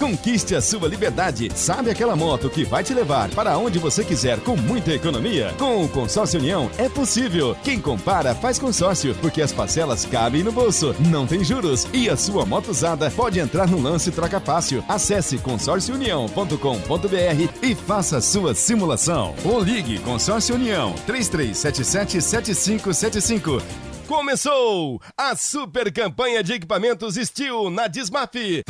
[0.00, 1.50] Conquiste a sua liberdade.
[1.54, 5.54] Sabe aquela moto que vai te levar para onde você quiser com muita economia?
[5.58, 7.54] Com o Consórcio União é possível.
[7.62, 12.16] Quem compara faz consórcio, porque as parcelas cabem no bolso, não tem juros e a
[12.16, 14.82] sua moto usada pode entrar no lance troca fácil.
[14.88, 19.34] Acesse consórciounião.com.br e faça a sua simulação.
[19.44, 23.62] Ou ligue Consórcio União 3377 7575.
[24.08, 28.62] Começou a super campanha de equipamentos Steel na Dismaf.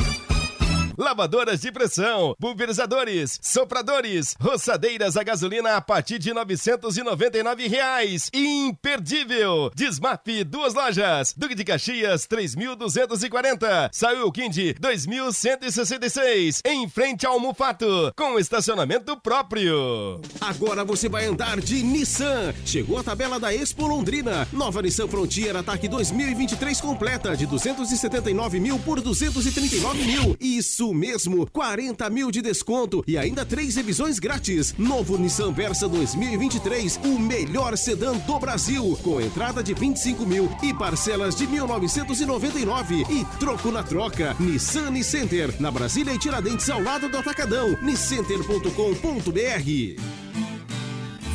[1.01, 8.29] Lavadoras de pressão, pulverizadores, sopradores, roçadeiras a gasolina a partir de 999 reais.
[8.31, 9.71] Imperdível!
[9.75, 18.37] Desmap duas lojas, Duque de Caxias 3240, Saiu Quindi 2166, em frente ao Mufato, com
[18.37, 20.21] estacionamento próprio.
[20.39, 22.53] Agora você vai andar de Nissan.
[22.63, 24.47] Chegou a tabela da Expo Londrina.
[24.53, 30.37] Nova Nissan Frontier Ataque 2023 completa de 279 mil por 239 mil.
[30.39, 34.73] Isso mesmo, 40 mil de desconto e ainda três revisões grátis.
[34.77, 40.73] Novo Nissan Versa 2023, o melhor sedã do Brasil, com entrada de 25 mil e
[40.73, 44.35] parcelas de 1999 e troco na troca.
[44.39, 47.77] Nissan Center, na Brasília e Tiradentes ao lado do Atacadão.
[47.81, 50.01] niscenter.com.br.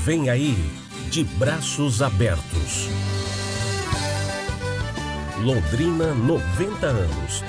[0.05, 0.57] Vem aí,
[1.11, 2.89] de braços abertos.
[5.43, 7.43] Londrina 90 anos.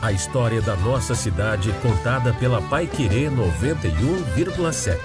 [0.00, 4.96] A história da nossa cidade contada pela Paiquerê 91,7.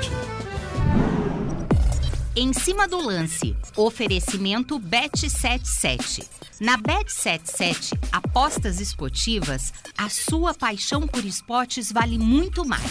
[2.35, 6.27] Em cima do lance, oferecimento Bet77.
[6.59, 12.83] Na Bet77, apostas esportivas, a sua paixão por esportes vale muito mais.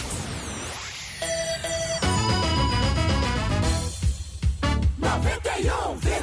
[4.97, 6.22] Vai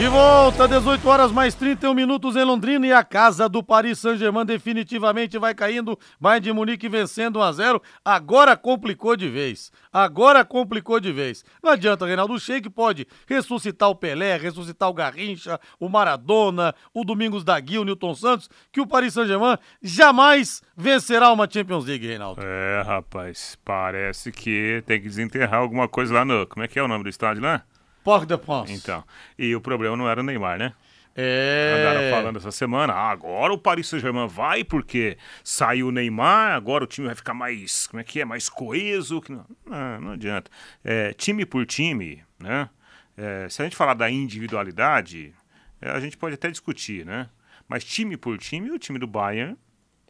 [0.00, 4.46] De volta, 18 horas mais 31 minutos em Londrina e a casa do Paris Saint-Germain
[4.46, 5.98] definitivamente vai caindo.
[6.18, 7.82] Bayern de Munique vencendo 1 a 0.
[8.02, 9.70] Agora complicou de vez.
[9.92, 11.44] Agora complicou de vez.
[11.62, 17.44] Não adianta, Reinaldo Sheik pode ressuscitar o Pelé, ressuscitar o Garrincha, o Maradona, o Domingos
[17.44, 22.40] da Guia, o Newton Santos, que o Paris Saint-Germain jamais vencerá uma Champions League, Reinaldo.
[22.42, 26.46] É, rapaz, parece que tem que desenterrar alguma coisa lá no.
[26.46, 27.64] Como é que é o nome do estádio lá?
[27.64, 27.79] Porto
[28.18, 28.72] de France.
[28.72, 29.04] Então,
[29.38, 30.72] e o problema não era o Neymar, né?
[31.14, 31.74] É.
[31.78, 36.84] Andaram falando essa semana, ah, agora o Paris Saint-Germain vai porque saiu o Neymar, agora
[36.84, 39.22] o time vai ficar mais, como é que é, mais coeso.
[39.28, 40.50] Não, não, não adianta.
[40.84, 42.70] É, time por time, né?
[43.16, 45.34] É, se a gente falar da individualidade,
[45.80, 47.28] é, a gente pode até discutir, né?
[47.68, 49.56] Mas time por time, o time do Bayern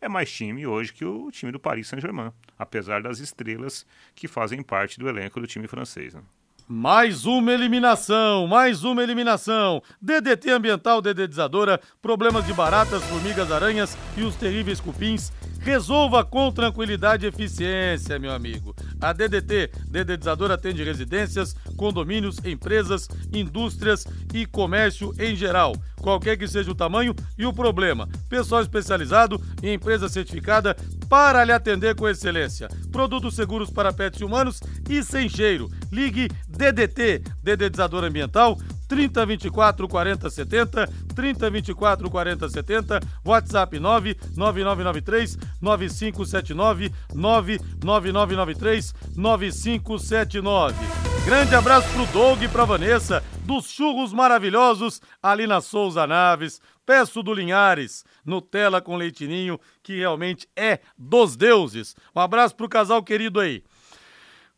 [0.00, 4.62] é mais time hoje que o time do Paris Saint-Germain, apesar das estrelas que fazem
[4.62, 6.14] parte do elenco do time francês.
[6.14, 6.22] Né?
[6.72, 9.82] Mais uma eliminação, mais uma eliminação.
[10.00, 15.32] DDT ambiental dedetizadora, problemas de baratas, formigas, aranhas e os terríveis cupins.
[15.58, 18.72] Resolva com tranquilidade e eficiência, meu amigo.
[19.00, 26.70] A DDT, dedetizadora, atende residências, condomínios, empresas, indústrias e comércio em geral qualquer que seja
[26.70, 28.08] o tamanho e o problema.
[28.28, 30.74] Pessoal especializado e empresa certificada
[31.08, 32.68] para lhe atender com excelência.
[32.90, 35.70] Produtos seguros para pets humanos e sem cheiro.
[35.92, 38.58] Ligue DDT, Dedetizador Ambiental,
[38.90, 50.74] 3024 40 70, 3024 40 70, WhatsApp 99993 9579, 99993 9579.
[51.24, 56.60] Grande abraço pro Doug e pra Vanessa, dos churros maravilhosos ali na Souza Naves.
[56.84, 61.94] Peço do Linhares, Nutella com leitinho, que realmente é dos deuses.
[62.16, 63.62] Um abraço pro casal querido aí.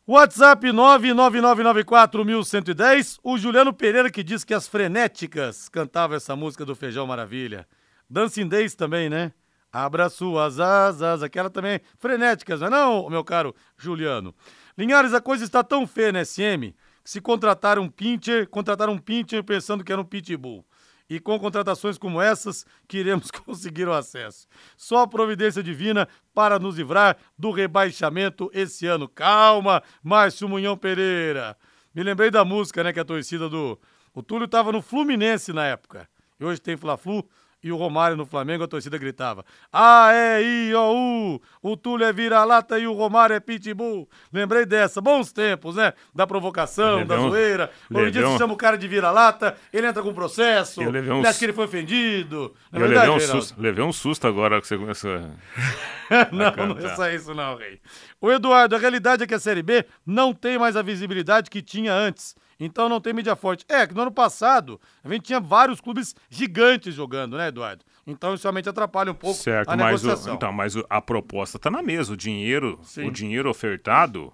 [0.05, 3.19] WhatsApp 999941110.
[3.23, 7.65] O Juliano Pereira que diz que as frenéticas cantavam essa música do Feijão Maravilha.
[8.09, 9.31] Dancing Days também, né?
[9.71, 11.79] Abra suas asas, aquela também.
[11.97, 14.35] Frenéticas, não é não, meu caro Juliano?
[14.77, 18.97] Linhares, a coisa está tão feia na SM que se contrataram um pincher, contrataram um
[18.97, 20.65] pincher pensando que era um pitbull.
[21.13, 24.47] E com contratações como essas, que iremos conseguir o acesso.
[24.75, 29.07] Só a providência divina para nos livrar do rebaixamento esse ano.
[29.07, 31.55] Calma, Márcio Munhão Pereira.
[31.93, 33.79] Me lembrei da música, né, que a torcida do...
[34.11, 36.09] O Túlio estava no Fluminense na época.
[36.39, 37.23] E hoje tem Fla-Flu
[37.63, 41.41] e o Romário no Flamengo, a torcida gritava: A, E, I, O, U.
[41.61, 44.07] O Túlio é vira-lata e o Romário é pitbull.
[44.31, 44.99] Lembrei dessa.
[44.99, 45.93] Bons tempos, né?
[46.13, 47.71] Da provocação, da zoeira.
[47.93, 50.81] Hoje em dia se chama o cara de vira-lata, ele entra com processo.
[50.81, 51.19] Levei um...
[51.19, 52.53] Ele acha que ele foi ofendido.
[52.71, 56.29] É eu verdade, levei, um susto, levei um susto agora que você começou a.
[56.31, 57.79] não, não é só isso, não, Rei.
[58.19, 61.61] O Eduardo, a realidade é que a Série B não tem mais a visibilidade que
[61.61, 62.35] tinha antes.
[62.65, 63.65] Então não tem mídia forte.
[63.67, 67.83] É, que no ano passado a gente tinha vários clubes gigantes jogando, né, Eduardo?
[68.07, 70.33] Então isso realmente atrapalha um pouco certo, a mas negociação.
[70.33, 72.13] O, então, mas a proposta está na mesa.
[72.13, 74.33] O dinheiro, o dinheiro ofertado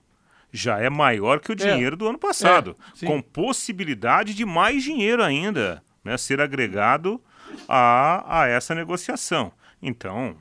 [0.51, 1.55] já é maior que o é.
[1.55, 1.97] dinheiro é.
[1.97, 7.21] do ano passado, é, com possibilidade de mais dinheiro ainda, né, ser agregado
[7.67, 9.51] a, a essa negociação.
[9.81, 10.35] Então,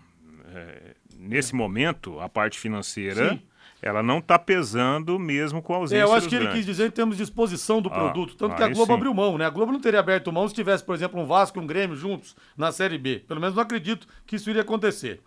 [0.55, 3.48] é, nesse momento, a parte financeira sim
[3.83, 6.65] ela não está pesando mesmo com a ausência É, eu acho que ele grandes.
[6.65, 8.35] quis dizer em termos de exposição do Ah, produto.
[8.37, 8.93] Tanto que a Globo sim.
[8.99, 9.45] abriu mão, né?
[9.47, 11.97] A Globo não teria aberto mão se tivesse, por exemplo, um Vasco e um Grêmio
[11.97, 13.25] juntos na Série B.
[13.29, 15.21] Pelo menos não acredito que isso iria acontecer.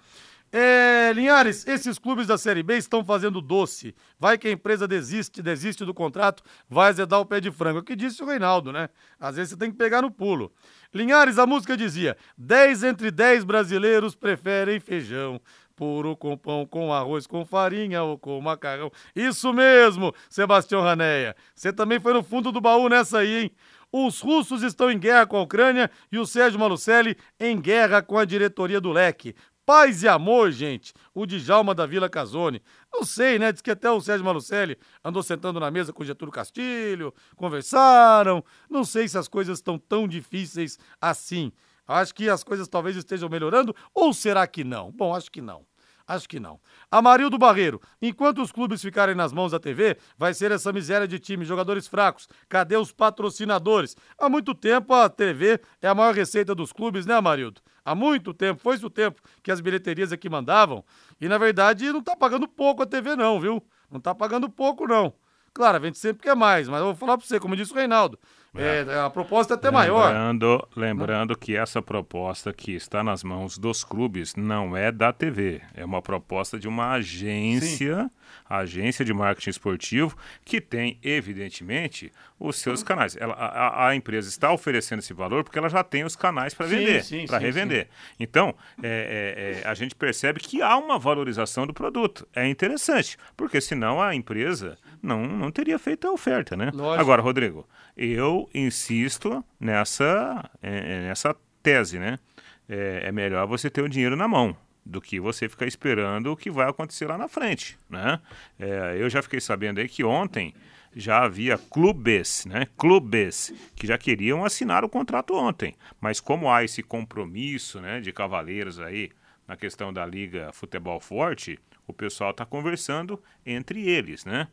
[0.54, 3.96] É, Linhares, esses clubes da Série B estão fazendo doce.
[4.20, 7.78] Vai que a empresa desiste, desiste do contrato, vai azedar o pé de frango.
[7.78, 8.90] É o que disse o Reinaldo, né?
[9.18, 10.52] Às vezes você tem que pegar no pulo.
[10.94, 15.40] Linhares, a música dizia: 10 entre 10 brasileiros preferem feijão.
[15.76, 18.92] Puro com pão, com arroz, com farinha ou com macarrão.
[19.16, 21.36] Isso mesmo, Sebastião Raneia.
[21.56, 23.52] Você também foi no fundo do baú nessa aí, hein?
[23.92, 28.18] Os russos estão em guerra com a Ucrânia e o Sérgio Malucelli em guerra com
[28.18, 29.36] a diretoria do Leque.
[29.66, 30.94] Paz e amor, gente.
[31.14, 32.62] O Djalma da Vila Casone.
[32.92, 33.52] Não sei, né?
[33.52, 38.44] Diz que até o Sérgio Malucelli andou sentando na mesa com Getúlio Castilho, conversaram.
[38.70, 41.52] Não sei se as coisas estão tão difíceis assim.
[41.92, 44.92] Acho que as coisas talvez estejam melhorando, ou será que não?
[44.92, 45.66] Bom, acho que não.
[46.08, 46.60] Acho que não.
[46.90, 51.18] Amarildo Barreiro, enquanto os clubes ficarem nas mãos da TV, vai ser essa miséria de
[51.20, 52.28] time, jogadores fracos.
[52.50, 53.96] Cadê os patrocinadores?
[54.18, 57.62] Há muito tempo a TV é a maior receita dos clubes, né, Amarildo?
[57.86, 60.84] Há muito tempo, foi-se o tempo que as bilheterias aqui mandavam.
[61.20, 63.64] E na verdade não tá pagando pouco a TV, não, viu?
[63.90, 65.14] Não tá pagando pouco, não.
[65.54, 67.76] Claro, a gente sempre quer mais, mas eu vou falar pra você, como disse o
[67.76, 68.18] Reinaldo,
[68.56, 70.08] é, a proposta é até maior.
[70.08, 75.62] Lembrando, lembrando que essa proposta que está nas mãos dos clubes não é da TV,
[75.74, 78.12] é uma proposta de uma agência,
[78.50, 83.16] agência de marketing esportivo, que tem, evidentemente, os seus canais.
[83.16, 86.68] Ela, a, a empresa está oferecendo esse valor porque ela já tem os canais para
[86.68, 87.88] Sim, vender, sim, para sim, revender.
[88.20, 92.28] Então, é, é, é, a gente percebe que há uma valorização do produto.
[92.36, 96.72] É interessante, porque senão a empresa não, não teria feito a oferta, né?
[96.74, 97.02] Lógico.
[97.02, 102.20] Agora, Rodrigo, eu insisto nessa, é, é, nessa tese, né?
[102.68, 106.38] É, é melhor você ter o dinheiro na mão do que você ficar esperando o
[106.38, 108.20] que vai acontecer lá na frente, né?
[108.60, 110.54] É, eu já fiquei sabendo aí que ontem
[110.96, 112.68] já havia clubes, né?
[112.78, 118.12] Clubes que já queriam assinar o contrato ontem, mas como há esse compromisso, né, de
[118.12, 119.12] cavaleiros aí
[119.48, 124.48] na questão da liga futebol forte, o pessoal está conversando entre eles, né?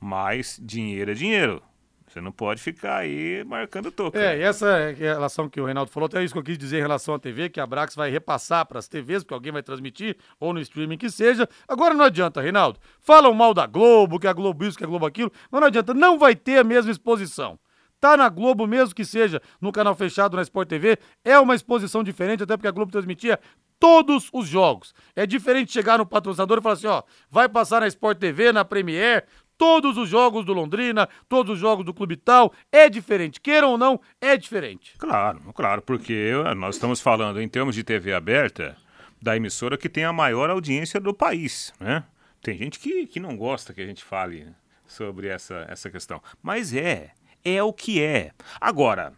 [0.00, 1.62] Mas dinheiro é dinheiro.
[2.08, 4.18] Você não pode ficar aí marcando toca.
[4.18, 6.78] É, e essa é relação que o Reinaldo falou, até isso que eu quis dizer
[6.78, 9.62] em relação à TV, que a Brax vai repassar para as TVs, porque alguém vai
[9.62, 11.48] transmitir, ou no streaming que seja.
[11.66, 12.78] Agora não adianta, Reinaldo.
[13.00, 15.92] Falam mal da Globo, que a Globo isso, que a Globo aquilo, mas não adianta,
[15.92, 17.58] não vai ter a mesma exposição.
[17.98, 22.04] Tá na Globo, mesmo que seja no canal fechado na Sport TV, é uma exposição
[22.04, 23.40] diferente, até porque a Globo transmitia
[23.78, 24.94] todos os jogos.
[25.14, 28.64] É diferente chegar no patrocinador e falar assim, ó, vai passar na Sport TV, na
[28.64, 29.24] Premier,
[29.58, 33.40] todos os jogos do Londrina, todos os jogos do Clube Tal, é diferente.
[33.40, 34.94] Queiram ou não, é diferente.
[34.98, 38.76] Claro, claro, porque nós estamos falando em termos de TV aberta
[39.20, 42.04] da emissora que tem a maior audiência do país, né?
[42.42, 44.46] Tem gente que, que não gosta que a gente fale
[44.86, 47.10] sobre essa, essa questão, mas é,
[47.44, 48.30] é o que é.
[48.60, 49.12] Agora,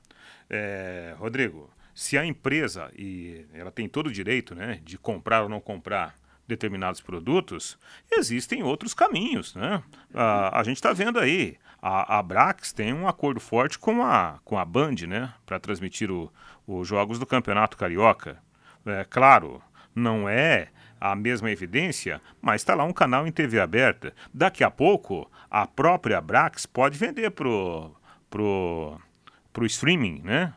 [0.48, 5.48] é, Rodrigo, se a empresa, e ela tem todo o direito né, de comprar ou
[5.48, 6.14] não comprar
[6.48, 7.78] determinados produtos,
[8.10, 9.82] existem outros caminhos, né?
[10.14, 14.38] A, a gente está vendo aí, a, a Brax tem um acordo forte com a,
[14.44, 15.32] com a Band, né?
[15.46, 16.32] Para transmitir o-
[16.66, 18.38] os jogos do Campeonato Carioca.
[18.86, 19.62] É claro,
[19.94, 20.68] não é
[21.00, 24.12] a mesma evidência, mas está lá um canal em TV aberta.
[24.34, 27.94] Daqui a pouco, a própria Brax pode vender pro,
[28.30, 28.98] pro,
[29.52, 30.52] pro streaming, né?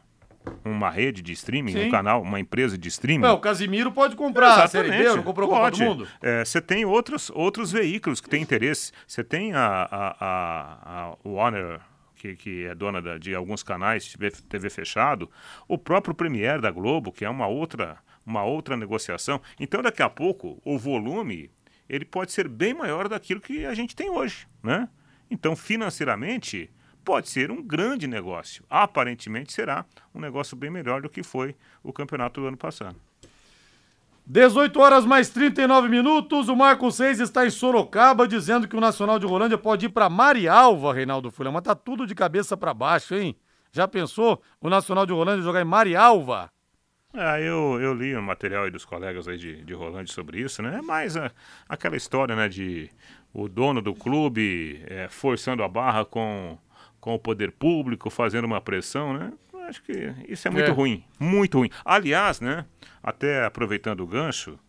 [0.66, 1.88] Uma rede de streaming, Sim.
[1.88, 3.24] um canal, uma empresa de streaming.
[3.26, 5.18] Ué, o Casimiro pode comprar a Série B, Exatamente.
[5.18, 5.84] não comprou a Copa do Pode.
[5.90, 6.08] Mundo?
[6.22, 8.92] É, Você tem outros, outros veículos que têm interesse.
[9.08, 11.80] Você tem a, a, a, a Warner,
[12.16, 15.30] que, que é dona da- de alguns canais de TV, TV fechado,
[15.68, 19.40] o próprio Premier da Globo, que é uma outra, uma outra negociação.
[19.60, 21.52] Então, daqui a pouco, o volume
[21.90, 24.88] ele pode ser bem maior daquilo que a gente tem hoje, né?
[25.30, 26.70] Então, financeiramente,
[27.04, 28.64] pode ser um grande negócio.
[28.70, 32.96] Aparentemente, será um negócio bem melhor do que foi o campeonato do ano passado.
[34.26, 36.48] 18 horas mais 39 minutos.
[36.48, 40.10] O Marco 6 está em Sorocaba dizendo que o Nacional de Rolândia pode ir para
[40.10, 41.52] Marialva, Reinaldo Fulham.
[41.52, 43.36] Mas tá tudo de cabeça para baixo, hein?
[43.72, 46.50] Já pensou o Nacional de Rolândia jogar em Marialva?
[47.14, 50.62] É, eu, eu li o material aí dos colegas aí de, de Rolândia sobre isso,
[50.62, 50.78] né?
[50.78, 51.30] É mais a-
[51.68, 52.90] aquela história, né, de
[53.34, 56.58] o dono do clube é, forçando a barra com,
[57.02, 59.34] com o poder público, fazendo uma pressão, né?
[59.68, 60.74] Acho que isso é muito É.
[60.74, 61.70] ruim, muito ruim.
[61.84, 62.66] Aliás, né,
[63.02, 64.60] até aproveitando o gancho,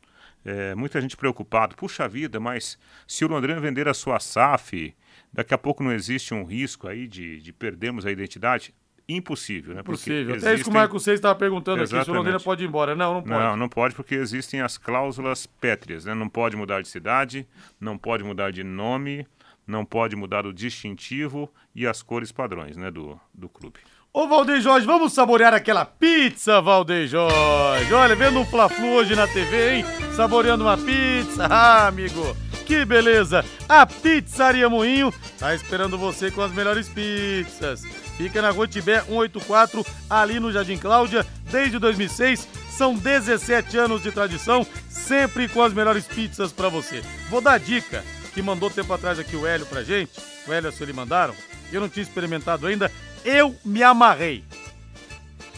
[0.45, 4.95] é, muita gente preocupada, puxa vida, mas se o Londrina vender a sua SAF,
[5.33, 8.74] daqui a pouco não existe um risco aí de, de perdermos a identidade?
[9.09, 9.80] impossível, né?
[9.80, 10.37] Impossível.
[10.37, 12.03] Até isso que o Marco Seis estava perguntando Exatamente.
[12.03, 12.95] aqui, se o Londrina pode ir embora.
[12.95, 13.35] Não, não pode.
[13.35, 16.14] Não, não pode porque existem as cláusulas pétreas, né?
[16.14, 17.47] Não pode mudar de cidade,
[17.80, 19.26] não pode mudar de nome,
[19.66, 23.80] não pode mudar o distintivo e as cores padrões, né, do, do clube.
[24.14, 27.94] Ô Valdeir Jorge, vamos saborear aquela pizza, Valdeir Jorge.
[27.94, 29.84] Olha, vendo um Fla-Flu hoje na TV, hein?
[30.14, 32.36] Saboreando uma pizza, ah, amigo.
[32.66, 33.42] Que beleza!
[33.66, 37.82] A Pizzaria Moinho tá esperando você com as melhores pizzas.
[38.18, 42.46] Fica na Rua Tibé 184, ali no Jardim Cláudia, desde 2006.
[42.68, 47.02] São 17 anos de tradição, sempre com as melhores pizzas para você.
[47.30, 48.04] Vou dar dica
[48.35, 50.12] que mandou tempo atrás aqui o Hélio pra gente.
[50.47, 51.35] O Hélio, se ele mandaram.
[51.72, 52.91] Eu não tinha experimentado ainda
[53.24, 54.45] eu me amarrei.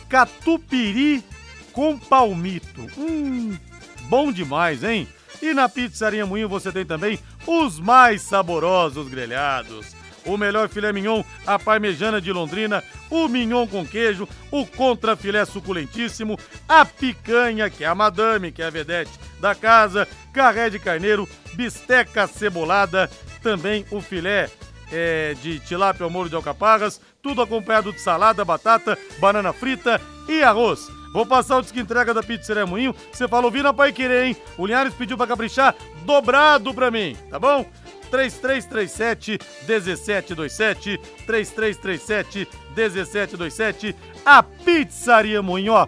[0.08, 1.24] Catupiry
[1.72, 2.86] com palmito.
[2.96, 3.56] Hum,
[4.02, 5.08] bom demais, hein?
[5.42, 9.94] E na Pizzaria Moinho você tem também os mais saborosos grelhados.
[10.24, 16.38] O melhor filé mignon, a parmejana de Londrina, o mignon com queijo, o contrafilé suculentíssimo,
[16.66, 19.10] a picanha, que é a madame, que é a vedete
[19.44, 23.10] da casa, carré de carneiro, bisteca cebolada,
[23.42, 24.48] também o filé
[24.90, 30.42] é, de tilápia ao molho de alcaparras, tudo acompanhado de salada, batata, banana frita e
[30.42, 30.88] arroz.
[31.12, 32.94] Vou passar o disco entrega da Pizzaria Moinho.
[33.12, 34.36] Você falou, vira Pai Querer, hein?
[34.56, 35.74] O Linhares pediu pra caprichar
[36.06, 37.66] dobrado pra mim, tá bom?
[38.10, 39.38] 3337
[39.68, 45.86] 1727 3337 1727 A Pizzaria Moinho, ó.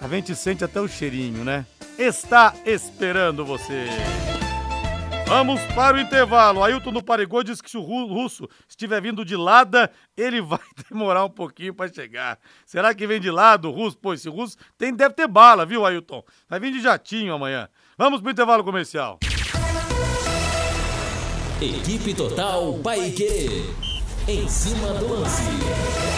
[0.00, 1.66] A gente sente até o cheirinho, né?
[1.98, 3.86] Está esperando você.
[5.26, 6.62] Vamos para o intervalo.
[6.62, 10.58] Ailton do Parigô disse que se o russo estiver vindo de Lada, ele vai
[10.90, 12.38] demorar um pouquinho para chegar.
[12.66, 13.96] Será que vem de lado o russo?
[13.96, 16.22] Pô, esse russo tem, deve ter bala, viu, Ailton?
[16.48, 17.68] Vai vir de jatinho amanhã.
[17.96, 19.20] Vamos para o intervalo comercial.
[21.60, 23.72] Equipe Total Paique.
[24.26, 26.13] Em cima do lance.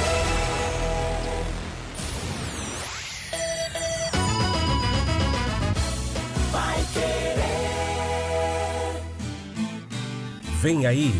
[10.61, 11.12] Vem aí,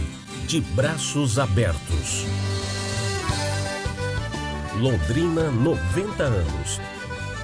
[0.47, 2.25] de braços abertos.
[4.79, 6.81] Londrina, 90 anos.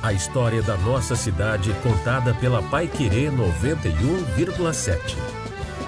[0.03, 5.42] A história da nossa cidade contada pela Pai Querer 91,7.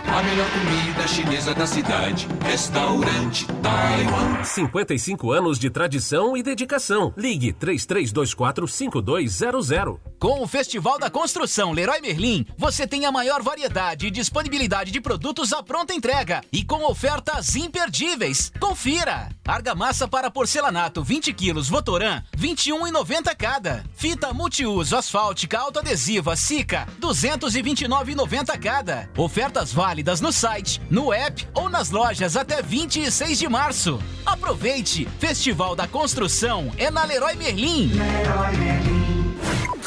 [0.06, 2.28] A melhor comida chinesa da cidade.
[2.44, 4.44] Restaurante Taiwan.
[4.44, 7.14] 55 anos de tradição e dedicação.
[7.16, 9.98] Ligue 33245200.
[10.18, 14.98] Com o Festival da Construção Leroy Merlin, você tem a maior variedade e disponibilidade de
[15.00, 18.50] produtos à pronta entrega e com ofertas imperdíveis.
[18.60, 19.28] Confira!
[19.46, 23.84] Argamassa para porcelanato 20 quilos Votoran 21,90 cada.
[23.94, 29.10] Fita multiuso asfáltica autoadesiva Sica 229,90 cada.
[29.18, 34.00] Ofertas válidas válidas no site, no app ou nas lojas até 26 de março.
[34.26, 35.06] Aproveite!
[35.20, 37.92] Festival da Construção é na Leroy Merlin.
[37.92, 39.36] Leroy Merlin.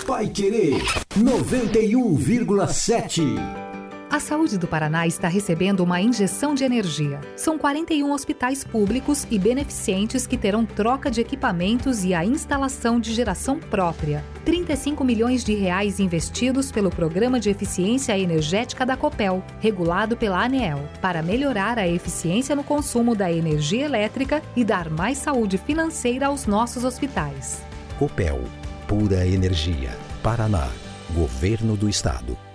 [0.05, 0.81] Pai Querer
[1.17, 3.66] 91,7.
[4.09, 7.19] A saúde do Paraná está recebendo uma injeção de energia.
[7.35, 13.13] São 41 hospitais públicos e beneficentes que terão troca de equipamentos e a instalação de
[13.13, 14.23] geração própria.
[14.45, 20.87] 35 milhões de reais investidos pelo Programa de Eficiência Energética da Copel, regulado pela ANEEL,
[21.01, 26.45] para melhorar a eficiência no consumo da energia elétrica e dar mais saúde financeira aos
[26.45, 27.61] nossos hospitais.
[27.99, 28.41] Copel,
[28.87, 29.89] pura energia.
[30.23, 30.69] Paraná,
[31.13, 32.46] Governo do Estado.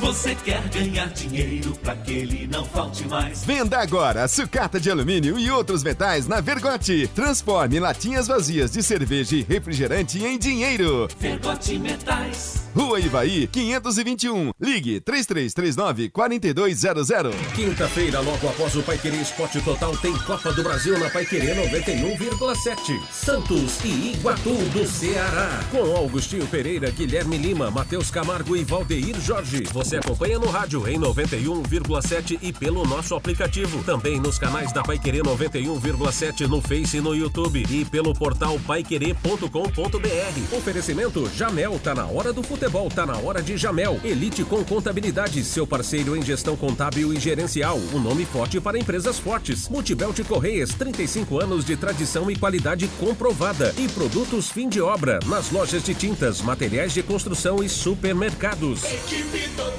[0.00, 3.44] Você quer ganhar dinheiro para que ele não falte mais?
[3.44, 7.08] Venda agora sucata de alumínio e outros metais na Vergote.
[7.14, 11.08] Transforme latinhas vazias de cerveja e refrigerante em dinheiro.
[11.18, 12.66] Vergote Metais.
[12.74, 14.52] Rua Ivaí, 521.
[14.60, 17.34] Ligue 3339 4200.
[17.54, 23.02] Quinta-feira, logo após o Paiquerê Esporte Total, tem Copa do Brasil na Paiquerê 91,7.
[23.10, 25.64] Santos e Iguatu do Ceará.
[25.70, 29.62] Com Augustinho Pereira, Guilherme Lima, Matheus Camargo e Valdeir Jorge.
[29.72, 33.84] Você acompanha no rádio em 91,7 e pelo nosso aplicativo.
[33.84, 40.56] Também nos canais da Paiquerê 91,7 no Face e no YouTube e pelo portal paiquerê.com.br.
[40.56, 44.00] Oferecimento Jamel, tá na hora do futebol, tá na hora de Jamel.
[44.02, 47.78] Elite com contabilidade, seu parceiro em gestão contábil e gerencial.
[47.92, 49.68] Um nome forte para empresas fortes.
[49.68, 53.74] Multibelt Correias, 35 anos de tradição e qualidade comprovada.
[53.78, 58.82] E produtos fim de obra nas lojas de tintas, materiais de construção e supermercados.
[58.82, 59.75] Equipe querer.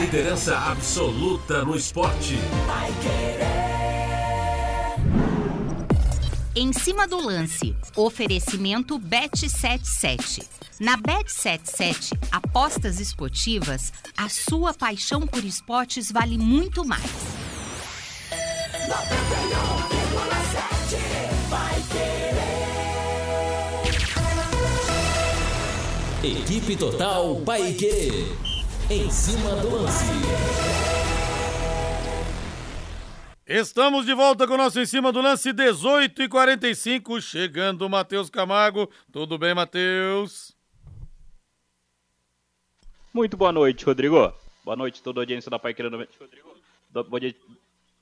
[0.00, 2.36] Liderança absoluta no esporte.
[2.66, 3.52] Vai querer.
[6.54, 10.46] Em cima do lance, oferecimento Bet77.
[10.80, 17.10] Na Bet77, apostas esportivas, a sua paixão por esportes vale muito mais.
[26.22, 28.51] Equipe Total Paique.
[28.90, 30.04] Em cima do lance.
[33.46, 37.88] Estamos de volta com o nosso Em Cima do Lance 18 e 45 chegando o
[37.88, 38.90] Matheus Camargo.
[39.10, 40.54] Tudo bem, Matheus?
[43.14, 44.32] Muito boa noite, Rodrigo.
[44.64, 46.12] Boa noite toda a audiência da Paiqueira 90.
[46.18, 46.54] Rodrigo.
[46.90, 47.40] Boa noite,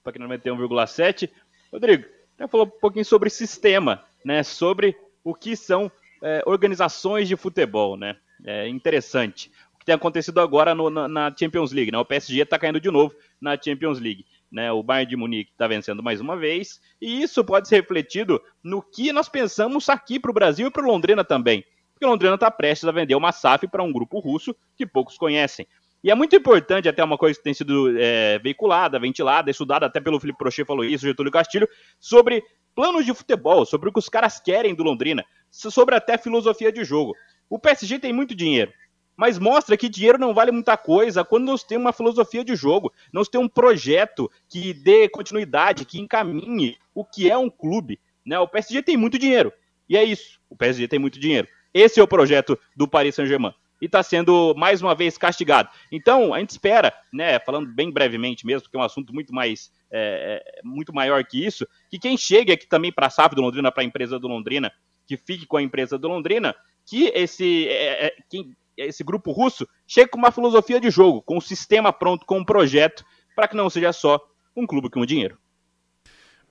[0.02, 1.30] Paiqueira 91,7.
[1.72, 2.06] Rodrigo,
[2.38, 4.42] já falou um pouquinho sobre sistema, né?
[4.42, 5.90] Sobre o que são
[6.22, 8.16] é, organizações de futebol, né?
[8.44, 9.50] É interessante.
[9.80, 11.98] Que tem acontecido agora no, na, na, Champions League, né?
[11.98, 14.24] O PSG está caindo de novo na Champions League.
[14.52, 18.42] Né, o Bayern de Munique está vencendo mais uma vez, e isso pode ser refletido
[18.64, 21.64] no que nós pensamos aqui para o Brasil e para o Londrina também.
[21.92, 25.68] Porque Londrina está prestes a vender uma SAF para um grupo russo que poucos conhecem.
[26.02, 30.00] E é muito importante, até uma coisa que tem sido é, veiculada, ventilada, estudada até
[30.00, 31.68] pelo Felipe Prochet falou isso, Getúlio Castilho,
[31.98, 32.42] sobre
[32.74, 36.84] planos de futebol, sobre o que os caras querem do Londrina, sobre até filosofia de
[36.84, 37.14] jogo.
[37.50, 38.72] O PSG tem muito dinheiro,
[39.20, 42.90] mas mostra que dinheiro não vale muita coisa quando nós temos uma filosofia de jogo,
[43.12, 48.00] nós temos um projeto que dê continuidade, que encaminhe o que é um clube.
[48.24, 48.38] Né?
[48.38, 49.52] O PSG tem muito dinheiro,
[49.86, 51.46] e é isso, o PSG tem muito dinheiro.
[51.74, 55.68] Esse é o projeto do Paris Saint-Germain e está sendo mais uma vez castigado.
[55.92, 59.70] Então, a gente espera, né, falando bem brevemente mesmo, porque é um assunto muito mais
[59.90, 63.42] é, é muito maior que isso, que quem chegue aqui também para a SAF do
[63.42, 64.72] Londrina, para a empresa do Londrina,
[65.06, 66.54] que fique com a empresa do Londrina,
[66.86, 68.50] que esse, é, é, que
[68.86, 72.44] esse grupo russo chegue com uma filosofia de jogo, com um sistema pronto, com um
[72.44, 73.04] projeto,
[73.34, 74.20] para que não seja só
[74.56, 75.38] um clube com dinheiro.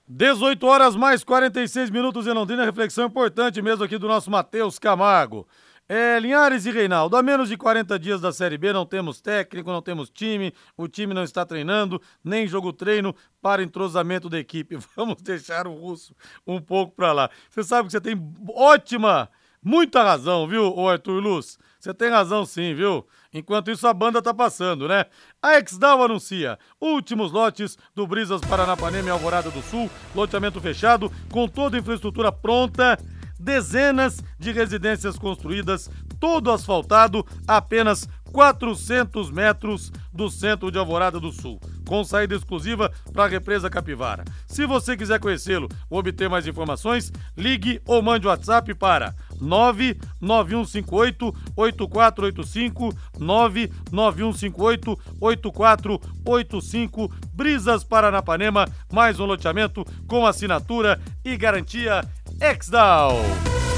[0.08, 5.46] 18 horas mais 46 minutos em Londrina, reflexão importante mesmo aqui do nosso Matheus Camargo.
[5.88, 9.72] É, Linhares e Reinaldo, há menos de 40 dias da Série B não temos técnico,
[9.72, 14.78] não temos time, o time não está treinando, nem jogo treino para entrosamento da equipe.
[14.94, 16.14] Vamos deixar o russo
[16.46, 17.30] um pouco para lá.
[17.48, 18.16] Você sabe que você tem
[18.48, 19.28] ótima,
[19.62, 21.58] muita razão, viu, Arthur Luz?
[21.80, 23.06] Você tem razão sim, viu?
[23.32, 25.06] Enquanto isso a banda tá passando, né?
[25.42, 31.48] A Exdal anuncia últimos lotes do Brisas Paranapanema e Alvorada do Sul, loteamento fechado, com
[31.48, 32.98] toda a infraestrutura pronta
[33.40, 41.60] dezenas de residências construídas, todo asfaltado, apenas 400 metros do centro de Alvorada do Sul,
[41.86, 44.24] com saída exclusiva para a represa Capivara.
[44.46, 52.94] Se você quiser conhecê-lo ou obter mais informações, ligue ou mande WhatsApp para 99158 8485
[53.18, 62.02] 99158 8485 Brisas Paranapanema, mais um loteamento com assinatura e garantia
[62.40, 63.18] Exdal.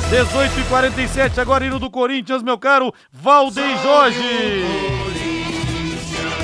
[0.08, 4.62] 18 e 47 agora indo do Corinthians, meu caro Valdem Jorge.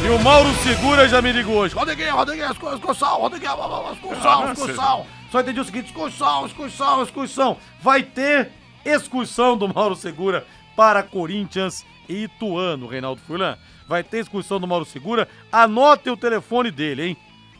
[0.04, 1.76] E o Mauro Segura já me ligou hoje.
[1.76, 3.52] Rodriguinho, Rodriguinho, excursão, Rodriguinho,
[3.92, 5.06] excursão, excursão.
[5.30, 7.56] Só entendi o seguinte, excursão, excursão, excursão.
[7.80, 8.50] Vai ter
[8.84, 10.44] excursão do Mauro Segura
[10.74, 13.56] para Corinthians e Ituano, Reinaldo Furlan.
[13.86, 15.28] Vai ter excursão do Mauro Segura.
[15.52, 17.16] Anote o telefone dele, hein?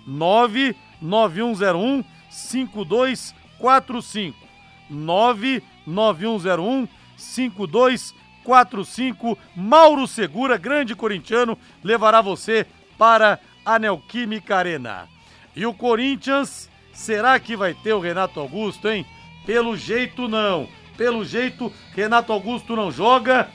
[0.06, 4.47] 99101 5245.
[4.90, 9.38] 99101 5245.
[9.54, 12.66] Mauro Segura, grande corintiano, levará você
[12.96, 15.08] para a Neoquímica Arena.
[15.54, 19.04] E o Corinthians, será que vai ter o Renato Augusto, hein?
[19.44, 20.68] Pelo jeito não.
[20.96, 23.48] Pelo jeito, Renato Augusto não joga.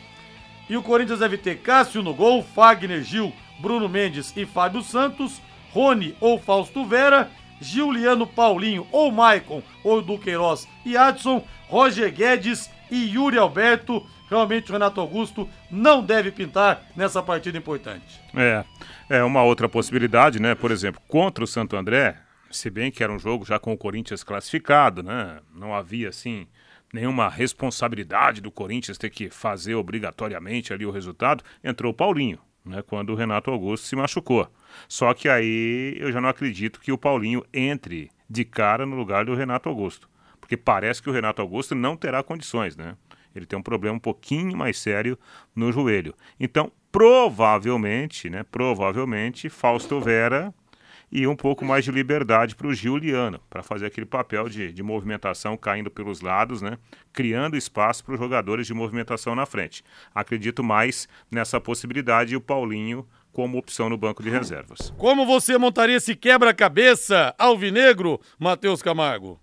[0.70, 5.42] E o Corinthians deve ter Cássio no gol, Fagner, Gil, Bruno Mendes e Fábio Santos,
[5.72, 7.30] Rony ou Fausto Vera
[7.64, 14.06] Giuliano Paulinho, ou Maicon, ou Duqueiroz e Adson, Roger Guedes e Yuri Alberto.
[14.30, 18.22] Realmente o Renato Augusto não deve pintar nessa partida importante.
[18.36, 18.64] É,
[19.10, 20.56] é uma outra possibilidade, né?
[20.56, 22.18] Por exemplo, contra o Santo André,
[22.52, 25.40] se bem que era um jogo já com o Corinthians classificado, né?
[25.54, 26.48] Não havia assim
[26.94, 32.82] nenhuma responsabilidade do Corinthians ter que fazer obrigatoriamente ali o resultado, entrou o Paulinho, né?
[32.82, 34.48] Quando o Renato Augusto se machucou.
[34.88, 39.26] Só que aí eu já não acredito que o Paulinho entre de cara no lugar
[39.26, 40.10] do Renato Augusto.
[40.40, 42.96] Porque parece que o Renato Augusto não terá condições, né?
[43.36, 45.18] Ele tem um problema um pouquinho mais sério
[45.56, 46.14] no joelho.
[46.40, 48.44] Então, provavelmente, né?
[48.44, 50.54] Provavelmente, Fausto Vera
[51.16, 54.82] e um pouco mais de liberdade para o Giuliano, para fazer aquele papel de, de
[54.82, 56.80] movimentação caindo pelos lados, né?
[57.14, 59.84] criando espaço para os jogadores de movimentação na frente.
[60.14, 64.92] Acredito mais nessa possibilidade e o Paulinho como opção no banco de reservas.
[64.98, 69.40] Como você montaria esse quebra-cabeça alvinegro, Matheus Camargo?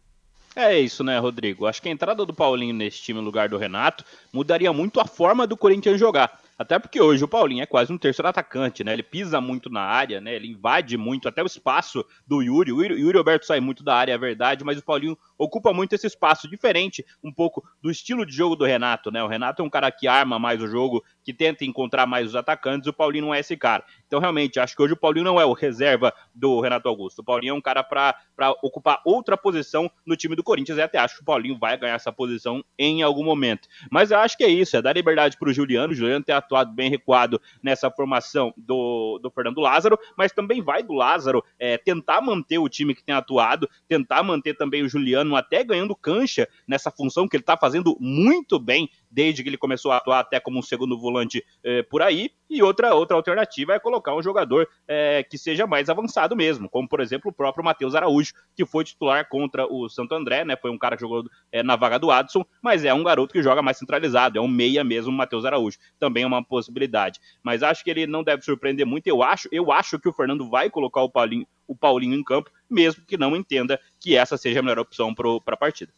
[0.56, 1.66] É isso, né, Rodrigo?
[1.66, 5.04] Acho que a entrada do Paulinho nesse time no lugar do Renato mudaria muito a
[5.04, 6.40] forma do Corinthians jogar.
[6.60, 8.92] Até porque hoje o Paulinho é quase um terceiro atacante, né?
[8.92, 10.34] Ele pisa muito na área, né?
[10.34, 12.70] Ele invade muito até o espaço do Yuri.
[12.70, 16.06] O Yuri, Alberto sai muito da área, é verdade, mas o Paulinho ocupa muito esse
[16.06, 19.24] espaço, diferente um pouco do estilo de jogo do Renato, né?
[19.24, 22.36] O Renato é um cara que arma mais o jogo, que tenta encontrar mais os
[22.36, 23.82] atacantes, o Paulinho não é esse cara.
[24.06, 27.20] Então, realmente, acho que hoje o Paulinho não é o reserva do Renato Augusto.
[27.20, 28.14] O Paulinho é um cara para
[28.62, 31.94] ocupar outra posição no time do Corinthians e até acho que o Paulinho vai ganhar
[31.94, 33.66] essa posição em algum momento.
[33.90, 36.32] Mas eu acho que é isso, é dar liberdade para o Juliano, o Juliano ter
[36.32, 41.78] atuado bem recuado nessa formação do, do Fernando Lázaro, mas também vai do Lázaro é,
[41.78, 46.48] tentar manter o time que tem atuado, tentar manter também o Juliano até ganhando cancha
[46.66, 50.38] nessa função que ele está fazendo muito bem desde que ele começou a atuar até
[50.38, 52.30] como um segundo volante eh, por aí.
[52.48, 56.88] E outra, outra alternativa é colocar um jogador eh, que seja mais avançado mesmo, como
[56.88, 60.56] por exemplo o próprio Matheus Araújo, que foi titular contra o Santo André, né?
[60.56, 63.42] Foi um cara que jogou eh, na vaga do Adson, mas é um garoto que
[63.42, 65.78] joga mais centralizado, é um meia mesmo, o Matheus Araújo.
[65.98, 67.20] Também é uma possibilidade.
[67.42, 69.06] Mas acho que ele não deve surpreender muito.
[69.06, 72.50] Eu acho, eu acho que o Fernando vai colocar o Paulinho, o Paulinho em campo,
[72.70, 75.92] mesmo que não entenda que essa seja a melhor opção para a partida.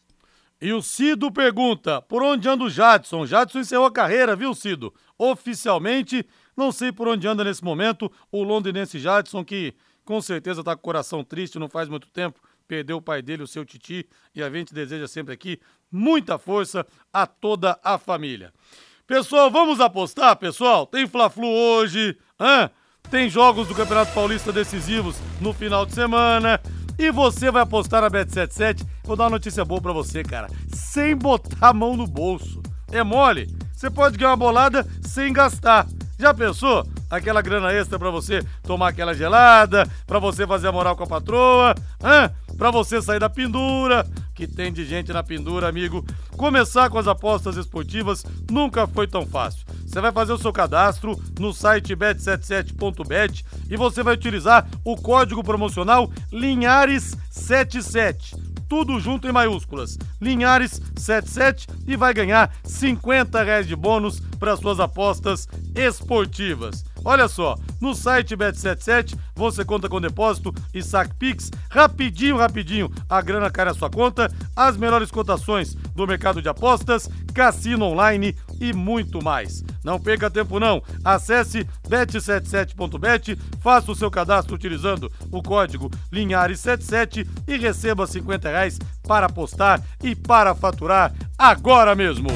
[0.61, 3.25] E o Cido pergunta: por onde anda o Jadson?
[3.25, 4.93] Jadson encerrou a carreira, viu, Cido?
[5.17, 9.73] Oficialmente, não sei por onde anda nesse momento o londinense Jadson, que
[10.05, 13.43] com certeza tá com o coração triste, não faz muito tempo, perdeu o pai dele,
[13.43, 15.59] o seu Titi, e a gente deseja sempre aqui
[15.91, 18.53] muita força a toda a família.
[19.05, 20.87] Pessoal, vamos apostar, pessoal?
[20.87, 22.69] Tem Fla-Flu hoje, hã?
[23.09, 26.59] Tem jogos do Campeonato Paulista decisivos no final de semana.
[26.97, 28.85] E você vai apostar na Bet77?
[29.03, 30.47] Vou dar uma notícia boa para você, cara.
[30.73, 32.61] Sem botar a mão no bolso.
[32.91, 33.47] É mole?
[33.73, 35.87] Você pode ganhar uma bolada sem gastar.
[36.17, 36.85] Já pensou?
[37.13, 41.07] Aquela grana extra para você tomar aquela gelada, para você fazer a moral com a
[41.07, 42.31] patroa, hã?
[42.57, 44.03] Pra você sair da pendura,
[44.33, 46.03] que tem de gente na pendura, amigo.
[46.35, 49.63] Começar com as apostas esportivas nunca foi tão fácil.
[49.85, 55.43] Você vai fazer o seu cadastro no site bet77.bet e você vai utilizar o código
[55.43, 59.99] promocional Linhares77 tudo junto em maiúsculas.
[60.19, 66.83] Linhares 77 e vai ganhar 50 reais de bônus para suas apostas esportivas.
[67.05, 73.21] Olha só, no site Bet77 você conta com depósito e saque Pix, rapidinho, rapidinho, a
[73.21, 78.71] grana cai na sua conta, as melhores cotações do mercado de apostas, cassino online e
[78.71, 79.63] muito mais.
[79.83, 87.57] Não perca tempo não, acesse bet77.bet, faça o seu cadastro utilizando o código Linhares77 e
[87.57, 92.29] receba 50 reais para apostar e para faturar agora mesmo.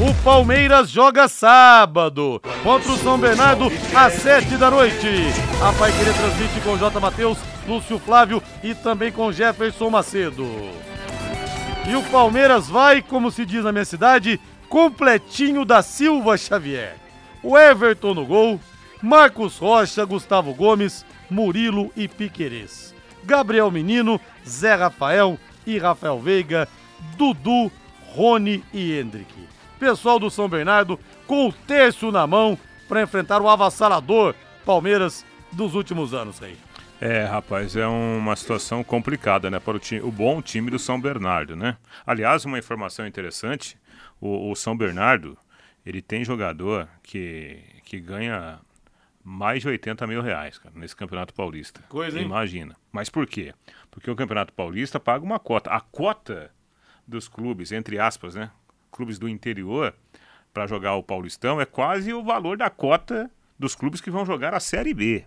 [0.00, 5.06] O Palmeiras joga sábado contra o São Bernardo às sete da noite.
[5.62, 6.98] A Pai Querer transmite com J.
[6.98, 7.38] Matheus,
[7.68, 10.46] Lúcio Flávio e também com Jefferson Macedo.
[11.86, 16.96] E o Palmeiras vai, como se diz na minha cidade, completinho da Silva Xavier.
[17.42, 18.58] O Everton no gol,
[19.00, 22.94] Marcos Rocha, Gustavo Gomes, Murilo e Piquerez.
[23.24, 26.66] Gabriel Menino, Zé Rafael e Rafael Veiga,
[27.16, 27.70] Dudu,
[28.14, 29.51] Rony e Hendrick
[29.82, 32.56] pessoal do São Bernardo com o terço na mão
[32.88, 34.32] para enfrentar o avassalador
[34.64, 36.56] Palmeiras dos últimos anos aí.
[37.00, 41.00] É, rapaz, é uma situação complicada, né, para o, time, o bom time do São
[41.00, 41.76] Bernardo, né?
[42.06, 43.76] Aliás, uma informação interessante,
[44.20, 45.36] o, o São Bernardo,
[45.84, 48.60] ele tem jogador que, que ganha
[49.24, 51.82] mais de 80 mil reais, cara, nesse Campeonato Paulista.
[51.88, 52.24] Coisa, hein?
[52.24, 52.76] Imagina.
[52.92, 53.52] Mas por quê?
[53.90, 55.70] Porque o Campeonato Paulista paga uma cota.
[55.70, 56.52] A cota
[57.04, 58.48] dos clubes, entre aspas, né?
[58.92, 59.94] Clubes do interior
[60.52, 64.54] para jogar o Paulistão é quase o valor da cota dos clubes que vão jogar
[64.54, 65.24] a Série B.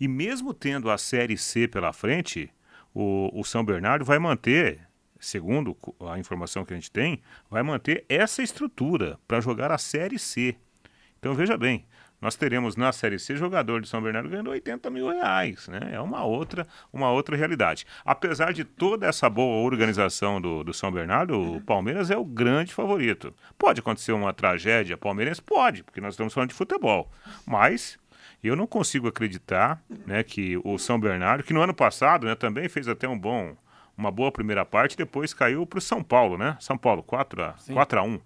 [0.00, 2.50] E mesmo tendo a Série C pela frente,
[2.94, 4.80] o, o São Bernardo vai manter,
[5.20, 5.76] segundo
[6.10, 10.56] a informação que a gente tem, vai manter essa estrutura para jogar a Série C.
[11.18, 11.86] Então veja bem,
[12.22, 15.90] nós teremos na Série C jogador de São Bernardo ganhando 80 mil reais, né?
[15.92, 17.84] É uma outra, uma outra realidade.
[18.04, 22.72] Apesar de toda essa boa organização do, do São Bernardo, o Palmeiras é o grande
[22.72, 23.34] favorito.
[23.58, 25.42] Pode acontecer uma tragédia palmeirense?
[25.42, 27.10] Pode, porque nós estamos falando de futebol.
[27.44, 27.98] Mas
[28.40, 32.68] eu não consigo acreditar né, que o São Bernardo, que no ano passado né, também
[32.68, 33.56] fez até um bom,
[33.98, 36.56] uma boa primeira parte, depois caiu para o São Paulo, né?
[36.60, 38.20] São Paulo, 4 a, 4 a 1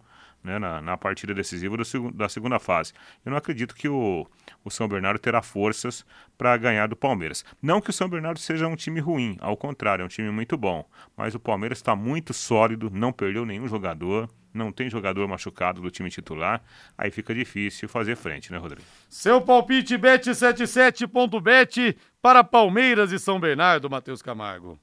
[0.47, 2.93] né, na, na, partida decisiva do, da segunda fase.
[3.25, 4.27] Eu não acredito que o,
[4.65, 6.07] o São Bernardo terá forças
[6.39, 7.45] para ganhar do Palmeiras.
[7.61, 10.57] Não que o São Bernardo seja um time ruim, ao contrário, é um time muito
[10.57, 10.89] bom.
[11.17, 15.91] Mas o Palmeiras está muito sólido, não perdeu nenhum jogador, não tem jogador machucado do
[15.91, 16.63] time titular,
[16.97, 18.87] aí fica difícil fazer frente, né, Rodrigo?
[19.09, 24.79] Seu palpite bet77.bet para Palmeiras e São Bernardo, Matheus Camargo.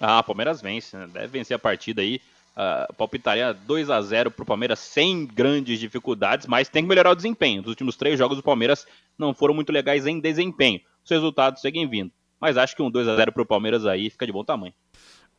[0.00, 1.06] Ah, Palmeiras vence, né?
[1.06, 2.20] deve vencer a partida aí
[2.56, 7.16] uh, palpitaria 2 a 0 pro Palmeiras sem grandes dificuldades, mas tem que melhorar o
[7.16, 7.62] desempenho.
[7.62, 8.86] Os últimos três jogos do Palmeiras
[9.18, 10.80] não foram muito legais em desempenho.
[11.04, 12.10] Os resultados seguem vindo.
[12.40, 14.74] Mas acho que um 2 a 0 pro Palmeiras aí fica de bom tamanho.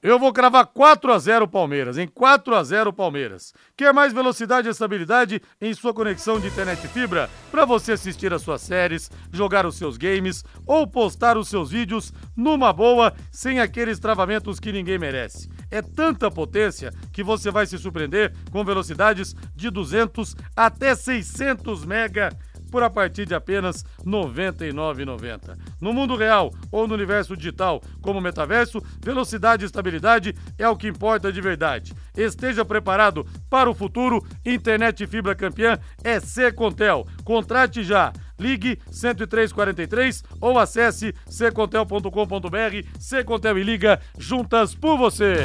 [0.04, 3.52] Eu vou cravar 4 a 0 Palmeiras, em 4 a 0 Palmeiras.
[3.76, 8.44] Quer mais velocidade e estabilidade em sua conexão de internet fibra para você assistir as
[8.44, 13.98] suas séries, jogar os seus games ou postar os seus vídeos numa boa, sem aqueles
[13.98, 15.50] travamentos que ninguém merece.
[15.72, 22.30] É tanta potência que você vai se surpreender com velocidades de 200 até 600 mega
[22.70, 25.58] por a partir de apenas R$ 99,90.
[25.80, 30.88] No mundo real ou no universo digital, como metaverso, velocidade e estabilidade é o que
[30.88, 31.94] importa de verdade.
[32.16, 34.26] Esteja preparado para o futuro.
[34.46, 36.18] Internet fibra campeã é
[36.52, 37.08] Contel.
[37.24, 38.12] Contrate já.
[38.40, 42.88] Ligue 10343 ou acesse ccontel.com.br.
[43.00, 45.38] Secontel e liga juntas por você.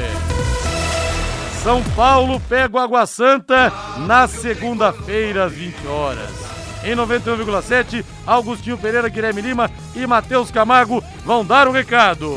[1.63, 3.71] São Paulo pega o Água Santa
[4.05, 6.52] na segunda-feira às 20 horas.
[6.83, 12.35] Em 91,7, Augustinho Pereira, Guilherme Lima e Matheus Camargo vão dar o recado.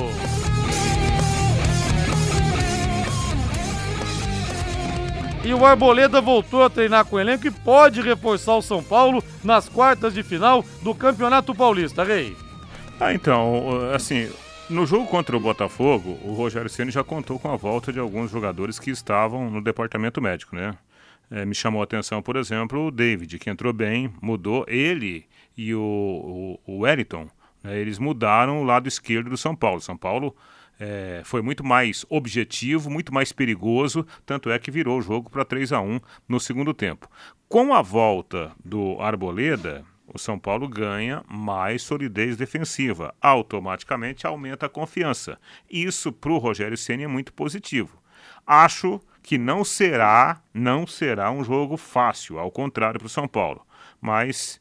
[5.44, 9.22] E o Arboleda voltou a treinar com o elenco e pode reforçar o São Paulo
[9.44, 12.36] nas quartas de final do Campeonato Paulista, Rei.
[12.98, 14.28] Ah, então, assim,
[14.68, 18.30] no jogo contra o Botafogo, o Rogério Ceni já contou com a volta de alguns
[18.30, 20.74] jogadores que estavam no departamento médico, né?
[21.30, 24.64] É, me chamou a atenção, por exemplo, o David, que entrou bem, mudou.
[24.68, 27.28] Ele e o, o, o Wellington,
[27.62, 29.80] né, eles mudaram o lado esquerdo do São Paulo.
[29.80, 30.36] São Paulo
[30.78, 35.44] é, foi muito mais objetivo, muito mais perigoso, tanto é que virou o jogo para
[35.44, 37.10] 3 a 1 no segundo tempo.
[37.48, 44.70] Com a volta do Arboleda, o São Paulo ganha mais solidez defensiva, automaticamente aumenta a
[44.70, 45.38] confiança.
[45.68, 48.00] Isso para o Rogério Ceni é muito positivo.
[48.46, 53.66] Acho que não será, não será um jogo fácil, ao contrário para o São Paulo.
[54.00, 54.60] Mas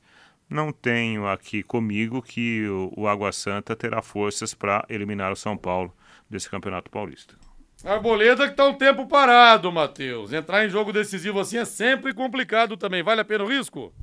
[0.50, 5.56] não tenho aqui comigo que o, o Água Santa terá forças para eliminar o São
[5.56, 5.94] Paulo
[6.28, 7.36] desse Campeonato Paulista.
[7.84, 10.34] Arboleda que tá um tempo parado, Matheus.
[10.34, 13.04] Entrar em jogo decisivo assim é sempre complicado também.
[13.04, 13.94] Vale a pena o risco?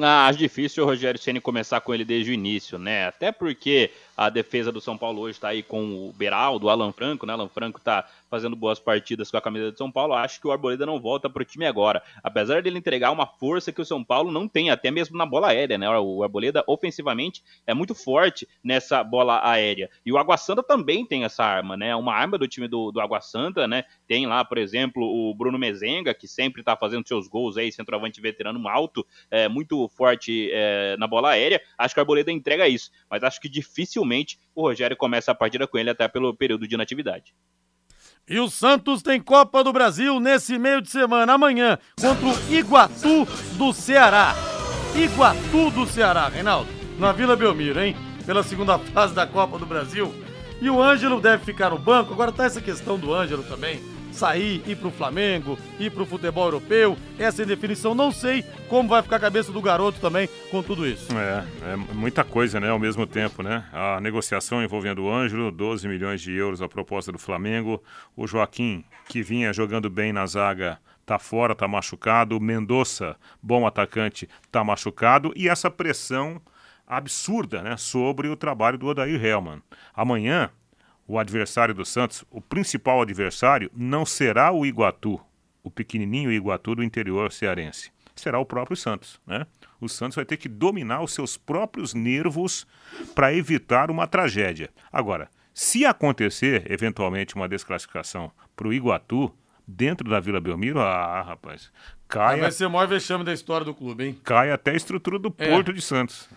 [0.00, 3.06] Ah, acho difícil o Rogério Ceni começar com ele desde o início, né?
[3.06, 6.92] Até porque a defesa do São Paulo hoje está aí com o Beraldo, o Alan
[6.92, 7.32] Franco, né?
[7.32, 10.12] Alan Franco está fazendo boas partidas com a camisa de São Paulo.
[10.12, 12.02] Acho que o Arboleda não volta para o time agora.
[12.20, 15.50] Apesar dele entregar uma força que o São Paulo não tem, até mesmo na bola
[15.50, 15.88] aérea, né?
[15.98, 19.88] O Arboleda, ofensivamente, é muito forte nessa bola aérea.
[20.04, 21.94] E o Água Santa também tem essa arma, né?
[21.94, 23.84] Uma arma do time do, do Água Santa, né?
[24.08, 28.20] Tem lá, por exemplo, o Bruno Mezenga, que sempre está fazendo seus gols aí, centroavante
[28.20, 31.62] veterano alto, é, muito forte é, na bola aérea.
[31.78, 35.68] Acho que o Arboleda entrega isso, mas acho que dificilmente o Rogério começa a partida
[35.68, 37.32] com ele até pelo período de inatividade.
[38.28, 43.26] E o Santos tem Copa do Brasil nesse meio de semana, amanhã, contra o Iguatu
[43.58, 44.34] do Ceará.
[44.96, 47.94] Iguatu do Ceará, Reinaldo, na Vila Belmiro, hein?
[48.24, 50.14] Pela segunda fase da Copa do Brasil.
[50.60, 52.14] E o Ângelo deve ficar no banco.
[52.14, 56.96] Agora tá essa questão do Ângelo também sair, ir pro Flamengo, ir pro futebol europeu.
[57.18, 57.94] Essa é definição.
[57.94, 61.06] Não sei como vai ficar a cabeça do garoto também com tudo isso.
[61.16, 63.64] É, é muita coisa, né, ao mesmo tempo, né?
[63.72, 67.82] A negociação envolvendo o Ângelo, 12 milhões de euros a proposta do Flamengo.
[68.16, 72.36] O Joaquim, que vinha jogando bem na zaga, tá fora, tá machucado.
[72.36, 75.32] O Mendonça, bom atacante, tá machucado.
[75.36, 76.40] E essa pressão
[76.86, 79.62] absurda, né, sobre o trabalho do Odair Helman.
[79.94, 80.50] Amanhã
[81.06, 85.20] o adversário do Santos, o principal adversário, não será o Iguatu,
[85.62, 87.92] o pequenininho Iguatu do interior cearense.
[88.14, 89.46] Será o próprio Santos, né?
[89.80, 92.66] O Santos vai ter que dominar os seus próprios nervos
[93.14, 94.70] para evitar uma tragédia.
[94.92, 99.34] Agora, se acontecer eventualmente uma desclassificação para o Iguatu,
[99.66, 101.70] dentro da Vila Belmiro, ah, rapaz,
[102.08, 102.40] cai.
[102.40, 104.20] Vai ser o maior vexame da história do clube, hein?
[104.22, 105.50] Cai até a estrutura do é.
[105.50, 106.28] Porto de Santos.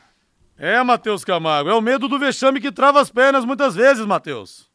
[0.58, 4.68] É, Matheus Camargo, é o medo do vexame que trava as pernas muitas vezes, Matheus.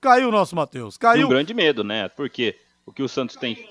[0.00, 1.26] Caiu o nosso Matheus, caiu.
[1.26, 2.08] Um grande medo, né?
[2.08, 3.66] Porque o que o Santos tem.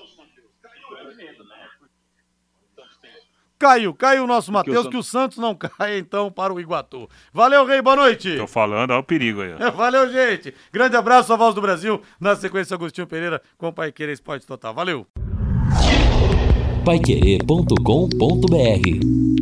[3.58, 7.10] Caiu, caiu o nosso Matheus, que, que, o Santos não caia então para o Iguatu.
[7.32, 8.36] Valeu, Rei, boa noite.
[8.36, 9.52] Tô falando, olha o perigo aí.
[9.74, 10.54] Valeu, gente.
[10.72, 12.00] Grande abraço, a voz do Brasil.
[12.20, 14.72] Na sequência, Agostinho Pereira com o Pai Querer Esporte Total.
[14.72, 15.04] Valeu.
[16.84, 19.37] Paiquerê.com.br